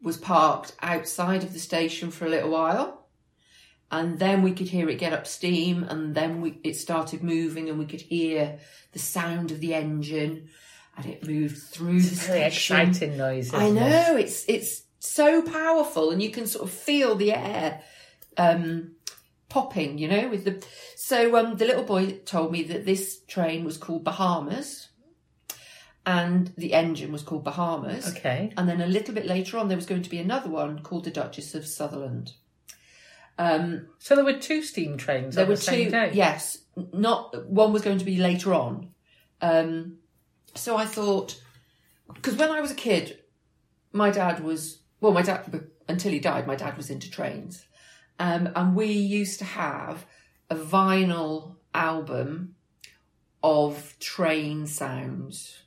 was 0.03 0.17
parked 0.17 0.74
outside 0.81 1.43
of 1.43 1.53
the 1.53 1.60
station 1.60 2.12
for 2.12 2.25
a 2.25 2.29
little 2.29 2.51
while. 2.51 3.07
And 3.89 4.19
then 4.19 4.41
we 4.41 4.53
could 4.53 4.67
hear 4.69 4.89
it 4.89 4.98
get 5.00 5.13
up 5.13 5.27
steam, 5.27 5.83
and 5.83 6.13
then 6.15 6.41
we, 6.41 6.60
it 6.63 6.75
started 6.75 7.24
moving, 7.24 7.69
and 7.69 7.77
we 7.79 7.86
could 7.86 8.01
hear 8.01 8.57
the 8.91 9.00
sound 9.00 9.51
of 9.51 9.60
the 9.60 9.75
engine, 9.75 10.50
and 10.98 11.05
it 11.05 11.27
moved 11.27 11.57
through 11.60 12.01
the 12.01 12.15
Very 12.15 12.50
station. 12.50 12.77
exciting 12.79 13.17
noise. 13.17 13.53
I 13.53 13.65
isn't 13.65 13.77
it? 13.77 13.79
know 13.79 14.15
it's 14.15 14.45
it's 14.48 14.81
so 15.00 15.43
powerful, 15.43 16.10
and 16.10 16.24
you 16.24 16.31
can 16.31 16.48
sort 16.48 16.65
of 16.65 16.72
feel 16.72 17.13
the 17.15 17.33
air 17.33 17.81
um, 18.36 18.93
popping. 19.48 20.00
You 20.00 20.07
know, 20.07 20.27
with 20.29 20.45
the 20.45 20.65
so 20.95 21.38
um, 21.38 21.57
the 21.57 21.65
little 21.65 21.83
boy 21.83 22.17
told 22.25 22.51
me 22.51 22.63
that 22.63 22.86
this 22.86 23.19
train 23.27 23.63
was 23.63 23.77
called 23.77 24.03
Bahamas, 24.03 24.89
and 26.05 26.51
the 26.57 26.74
engine 26.74 27.12
was 27.12 27.24
called 27.24 27.43
Bahamas. 27.43 28.10
Okay. 28.10 28.51
And 28.57 28.67
then 28.67 28.81
a 28.81 28.88
little 28.88 29.13
bit 29.13 29.25
later 29.25 29.57
on, 29.57 29.67
there 29.67 29.77
was 29.77 29.86
going 29.86 30.01
to 30.03 30.10
be 30.10 30.19
another 30.19 30.50
one 30.50 30.79
called 30.79 31.05
the 31.05 31.12
Duchess 31.12 31.55
of 31.55 31.65
Sutherland. 31.65 32.33
Um, 33.38 33.88
So 34.00 34.15
there 34.15 34.25
were 34.25 34.33
two 34.33 34.62
steam 34.62 34.98
trains 34.98 35.36
there 35.36 35.45
on 35.45 35.50
were 35.50 35.55
the 35.55 35.62
same 35.62 35.91
two. 35.91 36.10
Yes, 36.13 36.60
not 36.75 37.45
one 37.48 37.74
was 37.74 37.81
going 37.81 38.00
to 38.00 38.05
be 38.05 38.17
later 38.17 38.53
on. 38.53 38.89
Um, 39.41 39.98
so 40.55 40.77
I 40.77 40.86
thought, 40.86 41.41
because 42.13 42.36
when 42.36 42.51
I 42.51 42.62
was 42.62 42.72
a 42.72 42.75
kid, 42.75 43.19
my 43.91 44.12
dad 44.12 44.43
was 44.43 44.79
well, 45.01 45.13
my 45.13 45.22
dad 45.22 45.67
until 45.88 46.12
he 46.12 46.19
died, 46.19 46.48
my 46.48 46.55
dad 46.55 46.77
was 46.77 46.89
into 46.89 47.10
trains, 47.10 47.65
um, 48.19 48.50
and 48.55 48.75
we 48.75 48.88
used 48.88 49.39
to 49.39 49.45
have 49.45 50.05
a 50.50 50.55
vinyl 50.55 51.55
album 51.74 52.55
of 53.41 53.98
train 54.00 54.67
sounds. 54.67 55.62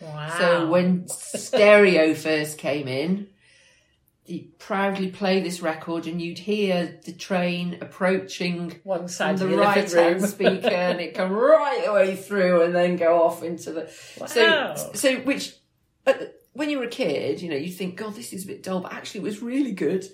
Wow. 0.00 0.34
So 0.38 0.68
when 0.68 1.08
stereo 1.08 2.14
first 2.26 2.58
came 2.58 2.88
in, 2.88 3.28
you'd 4.26 4.58
proudly 4.58 5.10
play 5.10 5.40
this 5.40 5.60
record, 5.60 6.06
and 6.06 6.20
you'd 6.20 6.38
hear 6.38 7.00
the 7.04 7.12
train 7.12 7.78
approaching 7.80 8.80
one 8.82 9.08
side 9.08 9.38
the 9.38 9.46
the 9.46 9.56
right 9.56 9.90
hand 9.90 10.24
speaker, 10.24 10.68
and 10.68 11.00
it 11.00 11.14
come 11.14 11.32
right 11.32 11.82
the 11.84 11.92
way 11.92 12.16
through, 12.16 12.62
and 12.62 12.74
then 12.74 12.96
go 12.96 13.22
off 13.22 13.42
into 13.42 13.72
the 13.72 13.90
Wow. 14.18 14.26
so 14.26 14.90
so 14.94 15.16
which. 15.20 15.54
But 16.04 16.40
when 16.52 16.70
you 16.70 16.78
were 16.78 16.84
a 16.84 16.88
kid, 16.88 17.40
you 17.42 17.48
know, 17.48 17.56
you 17.56 17.70
think, 17.70 17.96
God, 17.96 18.14
this 18.14 18.32
is 18.32 18.44
a 18.44 18.46
bit 18.46 18.62
dull, 18.62 18.80
but 18.80 18.92
actually, 18.92 19.20
it 19.20 19.24
was 19.24 19.42
really 19.42 19.72
good. 19.72 20.06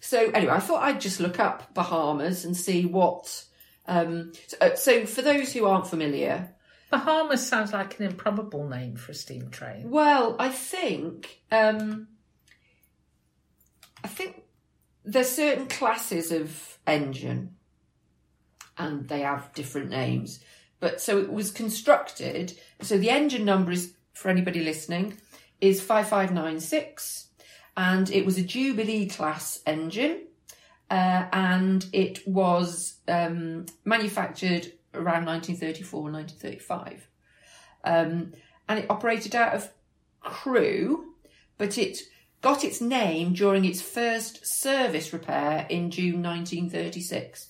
So 0.00 0.30
anyway, 0.30 0.54
I 0.54 0.60
thought 0.60 0.82
I'd 0.82 1.00
just 1.00 1.20
look 1.20 1.38
up 1.38 1.74
Bahamas 1.74 2.44
and 2.44 2.56
see 2.56 2.86
what. 2.86 3.44
Um, 3.86 4.32
so, 4.46 4.56
uh, 4.60 4.74
so 4.74 5.06
for 5.06 5.22
those 5.22 5.52
who 5.52 5.66
aren't 5.66 5.86
familiar, 5.86 6.54
Bahamas 6.92 7.48
sounds 7.48 7.72
like 7.72 7.98
an 7.98 8.04
improbable 8.04 8.68
name 8.68 8.96
for 8.96 9.12
a 9.12 9.14
steam 9.14 9.48
train. 9.48 9.90
well, 9.90 10.36
I 10.38 10.50
think 10.50 11.40
um, 11.50 12.08
I 14.04 14.08
think 14.08 14.42
there's 15.02 15.30
certain 15.30 15.68
classes 15.68 16.30
of 16.30 16.78
engine, 16.86 17.56
and 18.76 19.08
they 19.08 19.20
have 19.20 19.54
different 19.54 19.88
names. 19.88 20.40
But 20.80 21.00
so 21.00 21.18
it 21.18 21.32
was 21.32 21.50
constructed. 21.50 22.58
So 22.82 22.98
the 22.98 23.08
engine 23.08 23.46
number 23.46 23.72
is 23.72 23.94
for 24.12 24.28
anybody 24.28 24.62
listening 24.62 25.16
is 25.62 25.80
five 25.80 26.08
five 26.08 26.30
nine 26.30 26.60
six, 26.60 27.28
and 27.74 28.10
it 28.10 28.26
was 28.26 28.36
a 28.36 28.42
Jubilee 28.42 29.08
class 29.08 29.60
engine, 29.66 30.26
uh, 30.90 31.24
and 31.32 31.86
it 31.94 32.28
was 32.28 32.96
um, 33.08 33.64
manufactured 33.86 34.72
around 34.94 35.26
1934 35.26 36.08
and 36.08 36.14
1935, 36.14 37.08
um, 37.84 38.32
and 38.68 38.78
it 38.78 38.86
operated 38.90 39.34
out 39.34 39.54
of 39.54 39.70
Crewe, 40.20 41.14
but 41.58 41.78
it 41.78 41.98
got 42.40 42.64
its 42.64 42.80
name 42.80 43.32
during 43.32 43.64
its 43.64 43.80
first 43.80 44.40
service 44.42 45.12
repair 45.12 45.66
in 45.70 45.90
June 45.90 46.22
1936. 46.22 47.48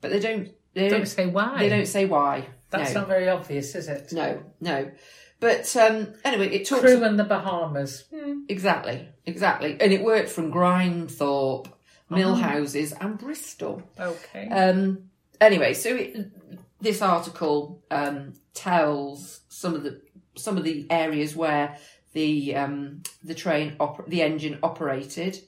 But 0.00 0.10
they 0.10 0.20
don't. 0.20 0.50
They 0.74 0.88
Don't 0.88 1.00
don't. 1.00 1.06
say 1.06 1.26
why. 1.26 1.58
They 1.60 1.68
don't 1.68 1.86
say 1.86 2.04
why. 2.04 2.48
That's 2.70 2.94
no. 2.94 3.00
not 3.00 3.08
very 3.08 3.28
obvious, 3.28 3.76
is 3.76 3.86
it? 3.86 4.12
No, 4.12 4.42
no. 4.60 4.90
But 5.38 5.74
um, 5.76 6.14
anyway, 6.24 6.48
it 6.48 6.64
took 6.64 6.80
Crew 6.80 7.04
and 7.04 7.18
the 7.18 7.24
Bahamas. 7.24 8.04
exactly, 8.48 9.08
exactly, 9.24 9.76
and 9.80 9.92
it 9.92 10.02
worked 10.02 10.30
from 10.30 10.52
Grindthorpe, 10.52 11.68
Millhouses, 12.10 12.92
and 13.00 13.18
Bristol. 13.18 13.82
Okay. 13.98 14.48
Um, 14.48 15.10
anyway, 15.40 15.74
so 15.74 15.94
it, 15.94 16.16
this 16.84 17.02
article 17.02 17.82
um, 17.90 18.34
tells 18.52 19.40
some 19.48 19.74
of 19.74 19.82
the 19.82 20.00
some 20.36 20.56
of 20.56 20.64
the 20.64 20.86
areas 20.90 21.34
where 21.34 21.78
the 22.12 22.54
um, 22.54 23.02
the 23.22 23.34
train 23.34 23.76
oper- 23.80 24.06
the 24.06 24.22
engine 24.22 24.58
operated. 24.62 25.40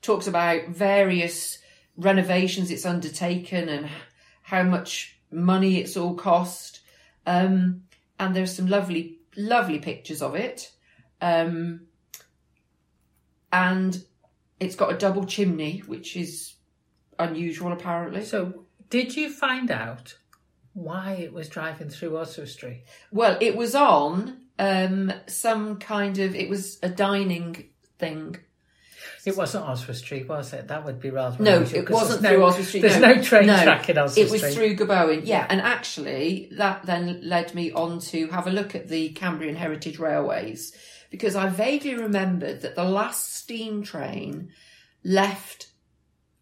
Talks 0.00 0.26
about 0.26 0.68
various 0.68 1.58
renovations 1.96 2.70
it's 2.70 2.86
undertaken 2.86 3.68
and 3.68 3.88
how 4.42 4.62
much 4.62 5.18
money 5.30 5.78
it's 5.78 5.96
all 5.96 6.14
cost. 6.14 6.80
Um, 7.26 7.82
and 8.18 8.34
there's 8.36 8.54
some 8.54 8.66
lovely 8.66 9.18
lovely 9.36 9.78
pictures 9.78 10.22
of 10.22 10.34
it. 10.34 10.70
Um, 11.20 11.86
and 13.52 14.04
it's 14.60 14.76
got 14.76 14.92
a 14.92 14.98
double 14.98 15.24
chimney, 15.24 15.78
which 15.86 16.16
is 16.16 16.54
unusual 17.18 17.72
apparently. 17.72 18.24
so, 18.24 18.64
did 18.90 19.16
you 19.16 19.30
find 19.30 19.70
out 19.70 20.16
why 20.74 21.12
it 21.12 21.32
was 21.32 21.48
driving 21.48 21.88
through 21.88 22.16
Oswestry? 22.18 22.84
Well, 23.10 23.38
it 23.40 23.56
was 23.56 23.74
on 23.74 24.40
um, 24.58 25.12
some 25.26 25.78
kind 25.78 26.18
of. 26.18 26.34
It 26.34 26.48
was 26.48 26.78
a 26.82 26.88
dining 26.88 27.70
thing. 27.98 28.36
It 29.24 29.36
wasn't 29.36 29.64
Oswestry, 29.64 30.24
was 30.24 30.52
it? 30.52 30.68
That 30.68 30.84
would 30.84 31.00
be 31.00 31.08
rather 31.10 31.42
No, 31.42 31.56
unusual, 31.56 31.78
it 31.80 31.90
wasn't 31.90 32.20
through 32.20 32.38
no, 32.40 32.46
Oswestry. 32.46 32.80
There's 32.80 33.00
no, 33.00 33.14
no, 33.14 33.22
train 33.22 33.46
no. 33.46 33.62
track 33.62 33.88
in 33.88 33.96
Oswestry. 33.96 34.22
It 34.22 34.30
was 34.30 34.54
through 34.54 34.76
Gobowen, 34.76 35.22
yeah. 35.24 35.46
And 35.48 35.62
actually, 35.62 36.50
that 36.58 36.84
then 36.84 37.20
led 37.22 37.54
me 37.54 37.72
on 37.72 38.00
to 38.00 38.26
have 38.28 38.46
a 38.46 38.50
look 38.50 38.74
at 38.74 38.88
the 38.88 39.10
Cambrian 39.10 39.56
Heritage 39.56 39.98
Railways 39.98 40.76
because 41.10 41.36
I 41.36 41.48
vaguely 41.48 41.94
remembered 41.94 42.62
that 42.62 42.74
the 42.74 42.84
last 42.84 43.36
steam 43.36 43.82
train 43.82 44.50
left 45.04 45.68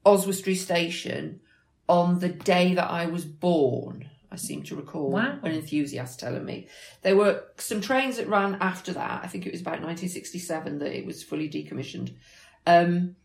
Oswestry 0.04 0.54
Station 0.54 1.40
on 1.88 2.20
the 2.20 2.28
day 2.28 2.74
that 2.74 2.90
I 2.90 3.06
was 3.06 3.24
born. 3.24 4.08
I 4.32 4.36
seem 4.36 4.62
to 4.64 4.76
recall 4.76 5.10
Wow. 5.10 5.38
an 5.42 5.52
enthusiast 5.52 6.18
telling 6.18 6.44
me. 6.44 6.66
There 7.02 7.16
were 7.16 7.44
some 7.58 7.80
trains 7.82 8.16
that 8.16 8.28
ran 8.28 8.56
after 8.60 8.92
that. 8.94 9.20
I 9.22 9.26
think 9.26 9.46
it 9.46 9.52
was 9.52 9.60
about 9.60 9.82
1967 9.82 10.78
that 10.78 10.96
it 10.98 11.04
was 11.04 11.22
fully 11.22 11.48
decommissioned. 11.50 12.14
Um, 12.66 13.16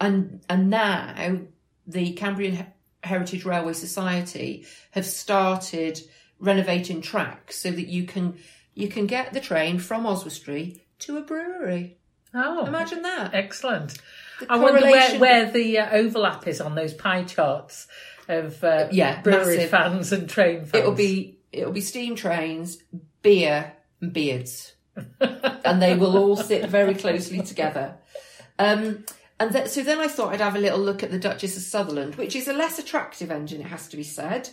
and 0.00 0.40
and 0.48 0.70
now 0.70 1.38
the 1.86 2.12
Cambrian 2.14 2.66
Heritage 3.02 3.44
Railway 3.44 3.74
Society 3.74 4.66
have 4.92 5.04
started 5.06 6.00
renovating 6.38 7.02
tracks 7.02 7.56
so 7.58 7.70
that 7.70 7.86
you 7.86 8.04
can 8.04 8.38
you 8.74 8.88
can 8.88 9.06
get 9.06 9.32
the 9.32 9.40
train 9.40 9.78
from 9.78 10.06
Oswestry 10.06 10.84
to 11.00 11.16
a 11.18 11.20
brewery. 11.20 11.98
Oh, 12.36 12.66
Imagine 12.66 13.02
that. 13.02 13.32
excellent. 13.32 13.98
The 14.40 14.46
I 14.50 14.56
wonder 14.56 14.80
where, 14.80 15.18
where 15.20 15.50
the 15.52 15.78
uh, 15.78 15.90
overlap 15.92 16.48
is 16.48 16.60
on 16.60 16.74
those 16.74 16.92
pie 16.92 17.22
charts 17.22 17.86
of 18.28 18.62
uh, 18.64 18.88
Yeah, 18.92 19.20
brewery 19.22 19.56
massive. 19.56 19.70
fans 19.70 20.12
and 20.12 20.28
train 20.28 20.60
fans. 20.66 20.74
It'll 20.74 20.92
be 20.94 21.38
it'll 21.52 21.72
be 21.72 21.80
steam 21.80 22.16
trains, 22.16 22.78
beer, 23.22 23.72
and 24.00 24.12
beards, 24.12 24.74
and 25.20 25.80
they 25.82 25.96
will 25.96 26.16
all 26.16 26.36
sit 26.36 26.68
very 26.68 26.94
closely 26.94 27.40
together. 27.42 27.96
Um, 28.58 29.04
and 29.40 29.52
th- 29.52 29.68
so 29.68 29.82
then 29.82 29.98
I 29.98 30.08
thought 30.08 30.32
I'd 30.32 30.40
have 30.40 30.56
a 30.56 30.60
little 30.60 30.78
look 30.78 31.02
at 31.02 31.10
the 31.10 31.18
Duchess 31.18 31.56
of 31.56 31.62
Sutherland, 31.64 32.14
which 32.14 32.36
is 32.36 32.46
a 32.48 32.52
less 32.52 32.78
attractive 32.78 33.30
engine, 33.30 33.60
it 33.60 33.66
has 33.66 33.88
to 33.88 33.96
be 33.96 34.04
said. 34.04 34.48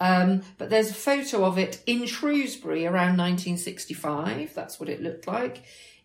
Um, 0.00 0.42
but 0.58 0.70
there's 0.70 0.90
a 0.90 0.94
photo 0.94 1.44
of 1.44 1.58
it 1.58 1.82
in 1.86 2.06
Shrewsbury 2.06 2.84
around 2.86 3.16
1965. 3.16 4.54
That's 4.54 4.78
what 4.80 4.88
it 4.88 5.02
looked 5.02 5.26
like. 5.26 5.62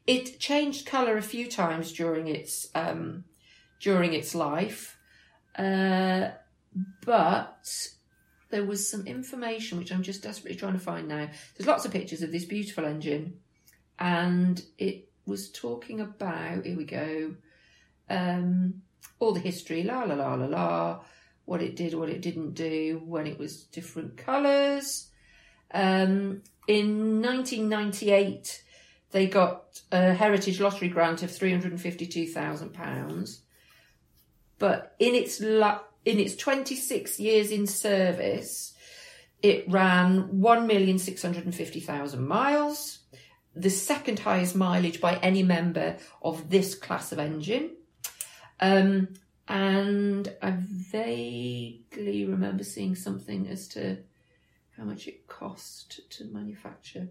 It 0.07 0.39
changed 0.39 0.85
colour 0.85 1.15
a 1.17 1.21
few 1.21 1.47
times 1.49 1.91
during 1.93 2.27
its 2.27 2.67
um, 2.75 3.23
during 3.79 4.13
its 4.13 4.33
life, 4.35 4.97
uh, 5.57 6.29
but 7.05 7.89
there 8.49 8.65
was 8.65 8.89
some 8.89 9.07
information 9.07 9.77
which 9.77 9.91
I'm 9.91 10.03
just 10.03 10.23
desperately 10.23 10.57
trying 10.57 10.73
to 10.73 10.79
find 10.79 11.07
now. 11.07 11.29
There's 11.55 11.67
lots 11.67 11.85
of 11.85 11.91
pictures 11.91 12.21
of 12.21 12.31
this 12.31 12.45
beautiful 12.45 12.85
engine, 12.85 13.39
and 13.99 14.63
it 14.77 15.09
was 15.25 15.51
talking 15.51 16.01
about 16.01 16.65
here 16.65 16.77
we 16.77 16.85
go, 16.85 17.35
um, 18.09 18.81
all 19.19 19.33
the 19.33 19.39
history, 19.39 19.83
la 19.83 20.03
la 20.03 20.15
la 20.15 20.35
la 20.35 20.45
la, 20.45 20.99
what 21.45 21.61
it 21.61 21.75
did, 21.75 21.93
what 21.93 22.09
it 22.09 22.21
didn't 22.21 22.53
do, 22.53 23.01
when 23.05 23.27
it 23.27 23.39
was 23.39 23.63
different 23.63 24.17
colours. 24.17 25.09
Um, 25.73 26.41
in 26.67 27.21
1998, 27.21 28.63
they 29.11 29.27
got 29.27 29.81
a 29.91 30.13
Heritage 30.13 30.59
Lottery 30.59 30.89
grant 30.89 31.23
of 31.23 31.29
£352,000. 31.29 33.39
But 34.59 34.95
in 34.99 35.15
its 35.15 35.41
la- 35.41 35.81
in 36.05 36.19
its 36.19 36.35
26 36.35 37.19
years 37.19 37.51
in 37.51 37.67
service, 37.67 38.73
it 39.41 39.69
ran 39.69 40.29
1,650,000 40.29 42.19
miles, 42.19 42.99
the 43.55 43.69
second 43.69 44.19
highest 44.19 44.55
mileage 44.55 44.99
by 44.99 45.15
any 45.17 45.43
member 45.43 45.97
of 46.21 46.49
this 46.49 46.75
class 46.75 47.11
of 47.11 47.19
engine. 47.19 47.71
Um, 48.59 49.09
and 49.47 50.33
I 50.41 50.53
vaguely 50.57 52.25
remember 52.25 52.63
seeing 52.63 52.95
something 52.95 53.47
as 53.47 53.67
to 53.69 53.97
how 54.83 54.89
much 54.89 55.07
it 55.07 55.27
cost 55.27 56.01
to 56.09 56.25
manufacture. 56.25 57.07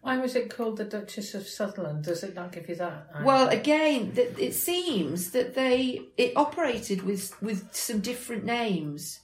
Why 0.00 0.18
was 0.18 0.34
it 0.34 0.54
called 0.54 0.76
the 0.76 0.84
Duchess 0.84 1.34
of 1.34 1.46
Sutherland? 1.46 2.04
Does 2.04 2.24
it 2.24 2.34
not 2.34 2.52
give 2.52 2.68
you 2.68 2.74
that? 2.76 3.06
Well, 3.24 3.48
again, 3.48 4.12
th- 4.12 4.38
it 4.38 4.54
seems 4.54 5.30
that 5.30 5.54
they 5.54 6.00
it 6.16 6.32
operated 6.36 7.02
with 7.02 7.40
with 7.40 7.72
some 7.72 8.00
different 8.00 8.44
names, 8.44 9.20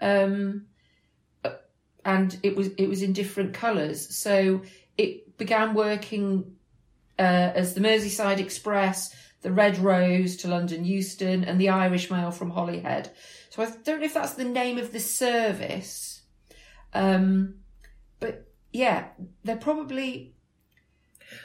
um, 0.00 0.66
and 2.04 2.38
it 2.42 2.56
was 2.56 2.68
it 2.78 2.88
was 2.88 3.02
in 3.02 3.12
different 3.12 3.54
colours. 3.54 4.14
So 4.14 4.62
it 4.96 5.36
began 5.36 5.74
working 5.74 6.56
uh, 7.18 7.52
as 7.54 7.74
the 7.74 7.80
Merseyside 7.80 8.38
Express, 8.38 9.14
the 9.42 9.52
Red 9.52 9.78
Rose 9.78 10.36
to 10.38 10.48
London 10.48 10.84
Euston, 10.84 11.42
and 11.44 11.60
the 11.60 11.70
Irish 11.70 12.08
Mail 12.08 12.30
from 12.30 12.50
Holyhead. 12.50 13.10
So 13.50 13.62
I 13.62 13.70
don't 13.84 13.98
know 13.98 14.06
if 14.06 14.14
that's 14.14 14.34
the 14.34 14.44
name 14.44 14.78
of 14.78 14.92
the 14.92 15.00
service, 15.00 16.11
um, 16.94 17.54
but 18.20 18.48
yeah, 18.72 19.08
they're 19.44 19.56
probably 19.56 20.34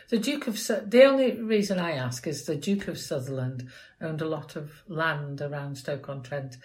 The 0.09 0.17
Duke 0.17 0.47
of 0.47 0.57
Su- 0.59 0.83
the 0.85 1.03
only 1.05 1.41
reason 1.41 1.79
I 1.79 1.91
ask 1.91 2.27
is 2.27 2.45
the 2.45 2.55
Duke 2.55 2.87
of 2.87 2.97
Sutherland 2.97 3.69
owned 4.01 4.21
a 4.21 4.27
lot 4.27 4.55
of 4.55 4.71
land 4.87 5.41
around 5.41 5.77
Stoke 5.77 6.09
on 6.09 6.23
Trent. 6.23 6.57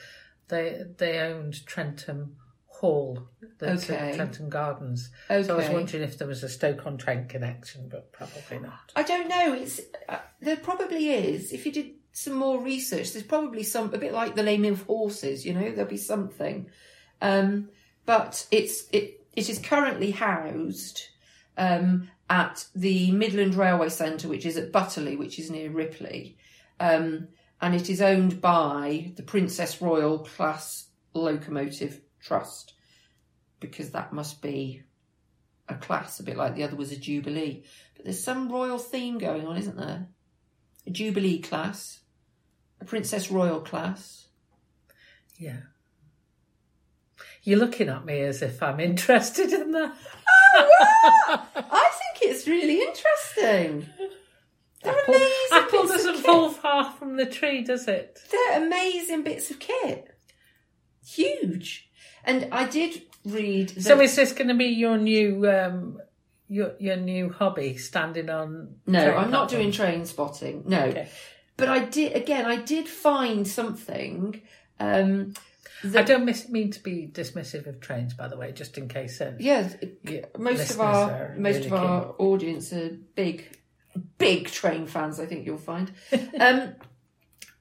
They 0.48 0.82
they 0.98 1.18
owned 1.20 1.64
Trentham 1.66 2.36
Hall, 2.66 3.28
that's 3.58 3.84
Okay. 3.88 4.10
at 4.10 4.14
Trentham 4.16 4.48
Gardens. 4.48 5.10
okay. 5.30 5.46
So 5.46 5.54
I 5.54 5.58
was 5.58 5.68
wondering 5.68 6.02
if 6.02 6.18
there 6.18 6.26
was 6.26 6.42
a 6.42 6.48
Stoke 6.48 6.84
on 6.86 6.98
Trent 6.98 7.28
connection, 7.28 7.88
but 7.88 8.10
probably 8.12 8.58
not. 8.58 8.90
I 8.96 9.02
don't 9.04 9.28
know. 9.28 9.52
It's 9.54 9.80
uh, 10.08 10.18
there 10.40 10.56
probably 10.56 11.10
is. 11.10 11.52
If 11.52 11.64
you 11.64 11.70
did 11.72 11.92
some 12.12 12.34
more 12.34 12.60
research, 12.60 13.12
there's 13.12 13.24
probably 13.24 13.62
some 13.62 13.94
a 13.94 13.98
bit 13.98 14.12
like 14.12 14.34
the 14.34 14.42
naming 14.42 14.72
of 14.72 14.82
horses. 14.82 15.46
You 15.46 15.54
know, 15.54 15.70
there'll 15.70 15.88
be 15.90 15.96
something. 15.96 16.68
Um, 17.20 17.68
but 18.06 18.46
it's 18.50 18.88
it 18.92 19.24
it 19.34 19.48
is 19.48 19.58
currently 19.58 20.10
housed 20.10 21.08
um, 21.56 22.08
at 22.28 22.66
the 22.74 23.12
Midland 23.12 23.54
Railway 23.54 23.88
Centre, 23.88 24.28
which 24.28 24.46
is 24.46 24.56
at 24.56 24.72
Butterley, 24.72 25.18
which 25.18 25.38
is 25.38 25.50
near 25.50 25.70
Ripley. 25.70 26.36
Um, 26.80 27.28
and 27.60 27.74
it 27.74 27.88
is 27.88 28.02
owned 28.02 28.40
by 28.40 29.12
the 29.16 29.22
Princess 29.22 29.80
Royal 29.80 30.18
Class 30.18 30.88
Locomotive 31.14 32.00
Trust, 32.20 32.74
because 33.60 33.90
that 33.90 34.12
must 34.12 34.42
be 34.42 34.82
a 35.68 35.74
class, 35.76 36.20
a 36.20 36.24
bit 36.24 36.36
like 36.36 36.54
the 36.54 36.64
other 36.64 36.76
was 36.76 36.92
a 36.92 36.96
Jubilee. 36.96 37.64
But 37.94 38.04
there's 38.04 38.22
some 38.22 38.50
royal 38.50 38.78
theme 38.78 39.18
going 39.18 39.46
on, 39.46 39.56
isn't 39.56 39.76
there? 39.76 40.08
A 40.86 40.90
Jubilee 40.90 41.38
class, 41.38 42.00
a 42.80 42.84
Princess 42.84 43.30
Royal 43.30 43.60
class. 43.60 44.26
Yeah. 45.38 45.60
You're 47.42 47.58
looking 47.58 47.88
at 47.88 48.04
me 48.04 48.20
as 48.20 48.40
if 48.42 48.62
I'm 48.62 48.78
interested 48.80 49.52
in 49.52 49.72
that. 49.72 49.94
I 50.54 51.90
think 51.92 52.30
it's 52.30 52.46
really 52.46 52.80
interesting. 52.82 53.88
They're 54.82 54.92
Apple, 54.98 55.14
amazing 55.14 55.48
apple 55.52 55.86
doesn't 55.86 56.16
fall 56.18 56.50
far 56.50 56.92
from 56.92 57.16
the 57.16 57.26
tree, 57.26 57.62
does 57.62 57.86
it? 57.88 58.18
They're 58.30 58.64
amazing 58.66 59.22
bits 59.22 59.50
of 59.50 59.58
kit. 59.58 60.08
Huge. 61.06 61.88
And 62.24 62.48
I 62.52 62.66
did 62.68 63.02
read. 63.24 63.70
That, 63.70 63.82
So 63.82 64.00
is 64.00 64.14
this 64.16 64.32
going 64.32 64.48
to 64.48 64.54
be 64.54 64.66
your 64.66 64.98
new 64.98 65.48
um, 65.50 65.98
your 66.48 66.74
your 66.78 66.96
new 66.96 67.30
hobby, 67.32 67.76
standing 67.76 68.30
on? 68.30 68.76
no, 68.86 69.16
I'm 69.16 69.30
not 69.30 69.48
doing 69.48 69.72
train 69.72 70.04
spotting. 70.04 70.64
No, 70.66 70.82
Okay. 70.84 71.08
but 71.56 71.68
I 71.68 71.80
did 71.84 72.14
again. 72.16 72.44
I 72.46 72.56
did 72.56 72.88
find 72.88 73.46
something. 73.46 74.42
Um, 74.78 75.34
I 75.84 76.02
don't 76.02 76.24
mean 76.50 76.70
to 76.70 76.82
be 76.82 77.08
dismissive 77.12 77.66
of 77.66 77.80
trains, 77.80 78.14
by 78.14 78.28
the 78.28 78.36
way, 78.36 78.52
just 78.52 78.78
in 78.78 78.88
case. 78.88 79.20
Um, 79.20 79.36
yeah, 79.38 79.68
yeah, 80.04 80.26
most 80.38 80.70
of 80.70 80.80
our 80.80 81.34
most 81.36 81.56
really 81.56 81.66
of 81.66 81.72
our 81.72 82.14
audience 82.18 82.72
are 82.72 82.96
big, 83.14 83.58
big 84.18 84.48
train 84.48 84.86
fans. 84.86 85.18
I 85.18 85.26
think 85.26 85.44
you'll 85.46 85.58
find. 85.58 85.92
um, 86.40 86.74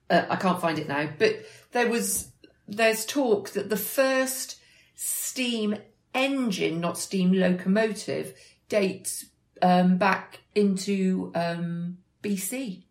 uh, 0.08 0.26
I 0.28 0.36
can't 0.36 0.60
find 0.60 0.78
it 0.78 0.88
now, 0.88 1.08
but 1.18 1.44
there 1.72 1.88
was 1.88 2.30
there's 2.68 3.04
talk 3.04 3.50
that 3.50 3.70
the 3.70 3.76
first 3.76 4.60
steam 4.94 5.76
engine, 6.14 6.80
not 6.80 6.98
steam 6.98 7.32
locomotive, 7.32 8.34
dates 8.68 9.26
um, 9.60 9.96
back 9.96 10.40
into 10.54 11.32
um, 11.34 11.98
BC. 12.22 12.84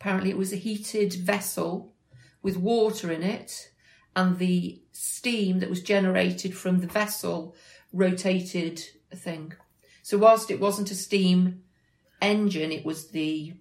Apparently, 0.00 0.30
it 0.30 0.38
was 0.38 0.52
a 0.52 0.56
heated 0.56 1.14
vessel 1.14 1.92
with 2.46 2.56
water 2.56 3.10
in 3.10 3.24
it, 3.24 3.72
and 4.14 4.38
the 4.38 4.80
steam 4.92 5.58
that 5.58 5.68
was 5.68 5.82
generated 5.82 6.56
from 6.56 6.78
the 6.78 6.86
vessel 6.86 7.56
rotated 7.92 8.80
a 9.10 9.16
thing. 9.16 9.52
So, 10.04 10.16
whilst 10.16 10.52
it 10.52 10.60
wasn't 10.60 10.92
a 10.92 10.94
steam 10.94 11.62
engine, 12.22 12.70
it 12.70 12.84
was 12.86 13.08
the 13.10 13.54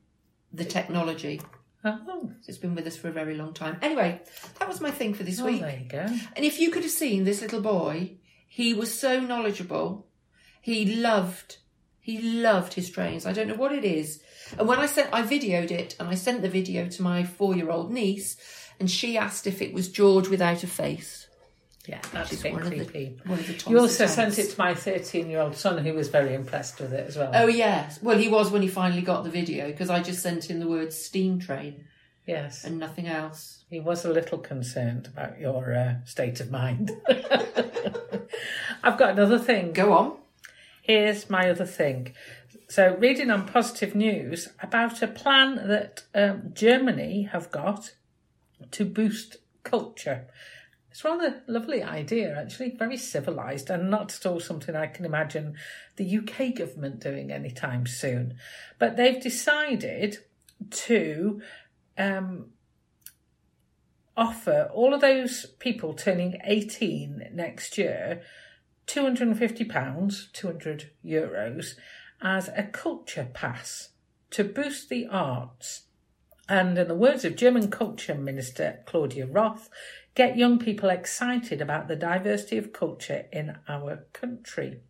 the 0.54 0.65
technology. 0.78 1.41
Oh, 1.84 2.32
It's 2.48 2.60
been 2.60 2.76
with 2.76 2.86
us 2.86 2.95
for 2.98 3.10
a 3.10 3.19
very 3.21 3.36
long 3.36 3.54
time. 3.54 3.78
Anyway, 3.82 4.21
that 4.60 4.67
was 4.67 4.82
my 4.82 4.91
thing 4.91 5.15
for 5.15 5.24
this 5.24 5.39
oh, 5.39 5.45
week. 5.45 5.62
there 5.62 5.80
you 5.84 5.89
go. 5.89 6.06
And 6.36 6.45
if 6.45 6.60
you 6.60 6.69
could 6.71 6.84
have 6.84 6.91
seen 6.91 7.24
this 7.24 7.41
little 7.41 7.62
boy, 7.62 8.17
he 8.48 8.74
was 8.76 8.98
so 8.98 9.19
knowledgeable. 9.19 10.08
He 10.62 10.95
loved, 10.95 11.58
he 12.00 12.21
loved 12.21 12.74
his 12.74 12.89
trains. 12.89 13.26
I 13.26 13.34
don't 13.34 13.48
know 13.48 13.62
what 13.63 13.71
it 13.71 13.84
is. 13.84 14.21
And 14.58 14.67
when 14.67 14.80
I 14.80 14.86
sent, 14.86 15.10
I 15.12 15.24
videoed 15.24 15.71
it 15.71 15.95
and 16.00 16.08
I 16.08 16.15
sent 16.15 16.41
the 16.41 16.50
video 16.50 16.88
to 16.88 17.02
my 17.02 17.24
four-year-old 17.24 17.91
niece, 17.91 18.38
and 18.79 18.89
she 18.89 19.17
asked 19.17 19.47
if 19.47 19.61
it 19.61 19.73
was 19.73 19.88
Gordon 19.88 20.31
without 20.31 20.63
a 20.63 20.67
face. 20.67 21.27
Yeah, 21.88 22.01
that's 22.11 22.33
a 22.33 22.41
bit 22.41 22.53
of 22.53 22.63
the- 22.63 22.75
creepy. 22.77 23.17
One 23.25 23.39
of 23.39 23.47
the 23.47 23.69
You 23.69 23.79
also 23.79 24.07
sent 24.07 24.39
it 24.39 24.51
to 24.51 24.59
my 24.59 24.73
13 24.73 25.29
year 25.29 25.39
old 25.39 25.55
son, 25.55 25.83
who 25.83 25.93
was 25.93 26.09
very 26.09 26.33
impressed 26.33 26.79
with 26.79 26.93
it 26.93 27.07
as 27.07 27.15
well. 27.15 27.31
Oh 27.33 27.47
yes, 27.47 28.01
well 28.01 28.17
he 28.17 28.27
was 28.27 28.51
when 28.51 28.61
he 28.61 28.67
finally 28.67 29.01
got 29.01 29.23
the 29.23 29.29
video 29.29 29.67
because 29.67 29.89
I 29.89 30.01
just 30.01 30.21
sent 30.21 30.49
him 30.49 30.59
the 30.59 30.67
word 30.67 30.93
steam 30.93 31.39
train 31.39 31.85
yes. 32.25 32.63
and 32.63 32.79
nothing 32.79 33.07
else. 33.07 33.63
He 33.69 33.79
was 33.79 34.05
a 34.05 34.11
little 34.11 34.38
concerned 34.38 35.07
about 35.07 35.39
your 35.39 35.75
uh, 35.75 35.95
state 36.05 36.39
of 36.39 36.51
mind. 36.51 36.91
I've 38.83 38.97
got 38.97 39.11
another 39.11 39.39
thing. 39.39 39.73
Go 39.73 39.93
on. 39.93 40.17
Here's 40.81 41.29
my 41.29 41.49
other 41.49 41.65
thing. 41.65 42.13
So, 42.69 42.95
reading 42.99 43.31
on 43.31 43.47
positive 43.47 43.95
news 43.95 44.49
about 44.61 45.01
a 45.01 45.07
plan 45.07 45.67
that 45.67 46.03
um, 46.13 46.51
Germany 46.53 47.23
have 47.31 47.51
got 47.51 47.93
to 48.71 48.85
boost 48.85 49.37
culture. 49.63 50.27
It's 50.91 51.03
rather 51.03 51.43
lovely 51.47 51.83
idea, 51.83 52.39
actually, 52.39 52.75
very 52.77 52.95
civilised, 52.95 53.69
and 53.69 53.89
not 53.89 54.15
at 54.15 54.25
all 54.25 54.39
something 54.39 54.75
I 54.75 54.87
can 54.87 55.03
imagine 55.03 55.55
the 55.97 56.17
UK 56.17 56.55
government 56.55 57.01
doing 57.01 57.31
anytime 57.31 57.85
soon. 57.85 58.35
But 58.79 58.95
they've 58.95 59.21
decided 59.21 60.19
to 60.69 61.41
um, 61.97 62.51
offer 64.15 64.69
all 64.73 64.93
of 64.93 65.01
those 65.01 65.45
people 65.59 65.93
turning 65.93 66.39
18 66.45 67.29
next 67.33 67.77
year 67.77 68.21
£250, 68.87 70.31
200 70.31 70.91
euros, 71.03 71.73
as 72.21 72.49
a 72.49 72.63
culture 72.63 73.27
pass 73.33 73.89
to 74.29 74.43
boost 74.43 74.89
the 74.89 75.07
arts. 75.07 75.85
And 76.47 76.77
in 76.77 76.88
the 76.88 76.95
words 76.95 77.25
of 77.25 77.36
German 77.36 77.71
Culture 77.71 78.15
Minister 78.15 78.79
Claudia 78.86 79.25
Roth, 79.25 79.69
get 80.13 80.38
young 80.38 80.60
people 80.60 80.89
excited 80.89 81.62
about 81.62 81.88
the 81.88 81.95
diversity 81.95 82.58
of 82.58 82.73
culture 82.73 83.25
in 83.31 83.58
our 83.67 84.05
country. 84.13 84.81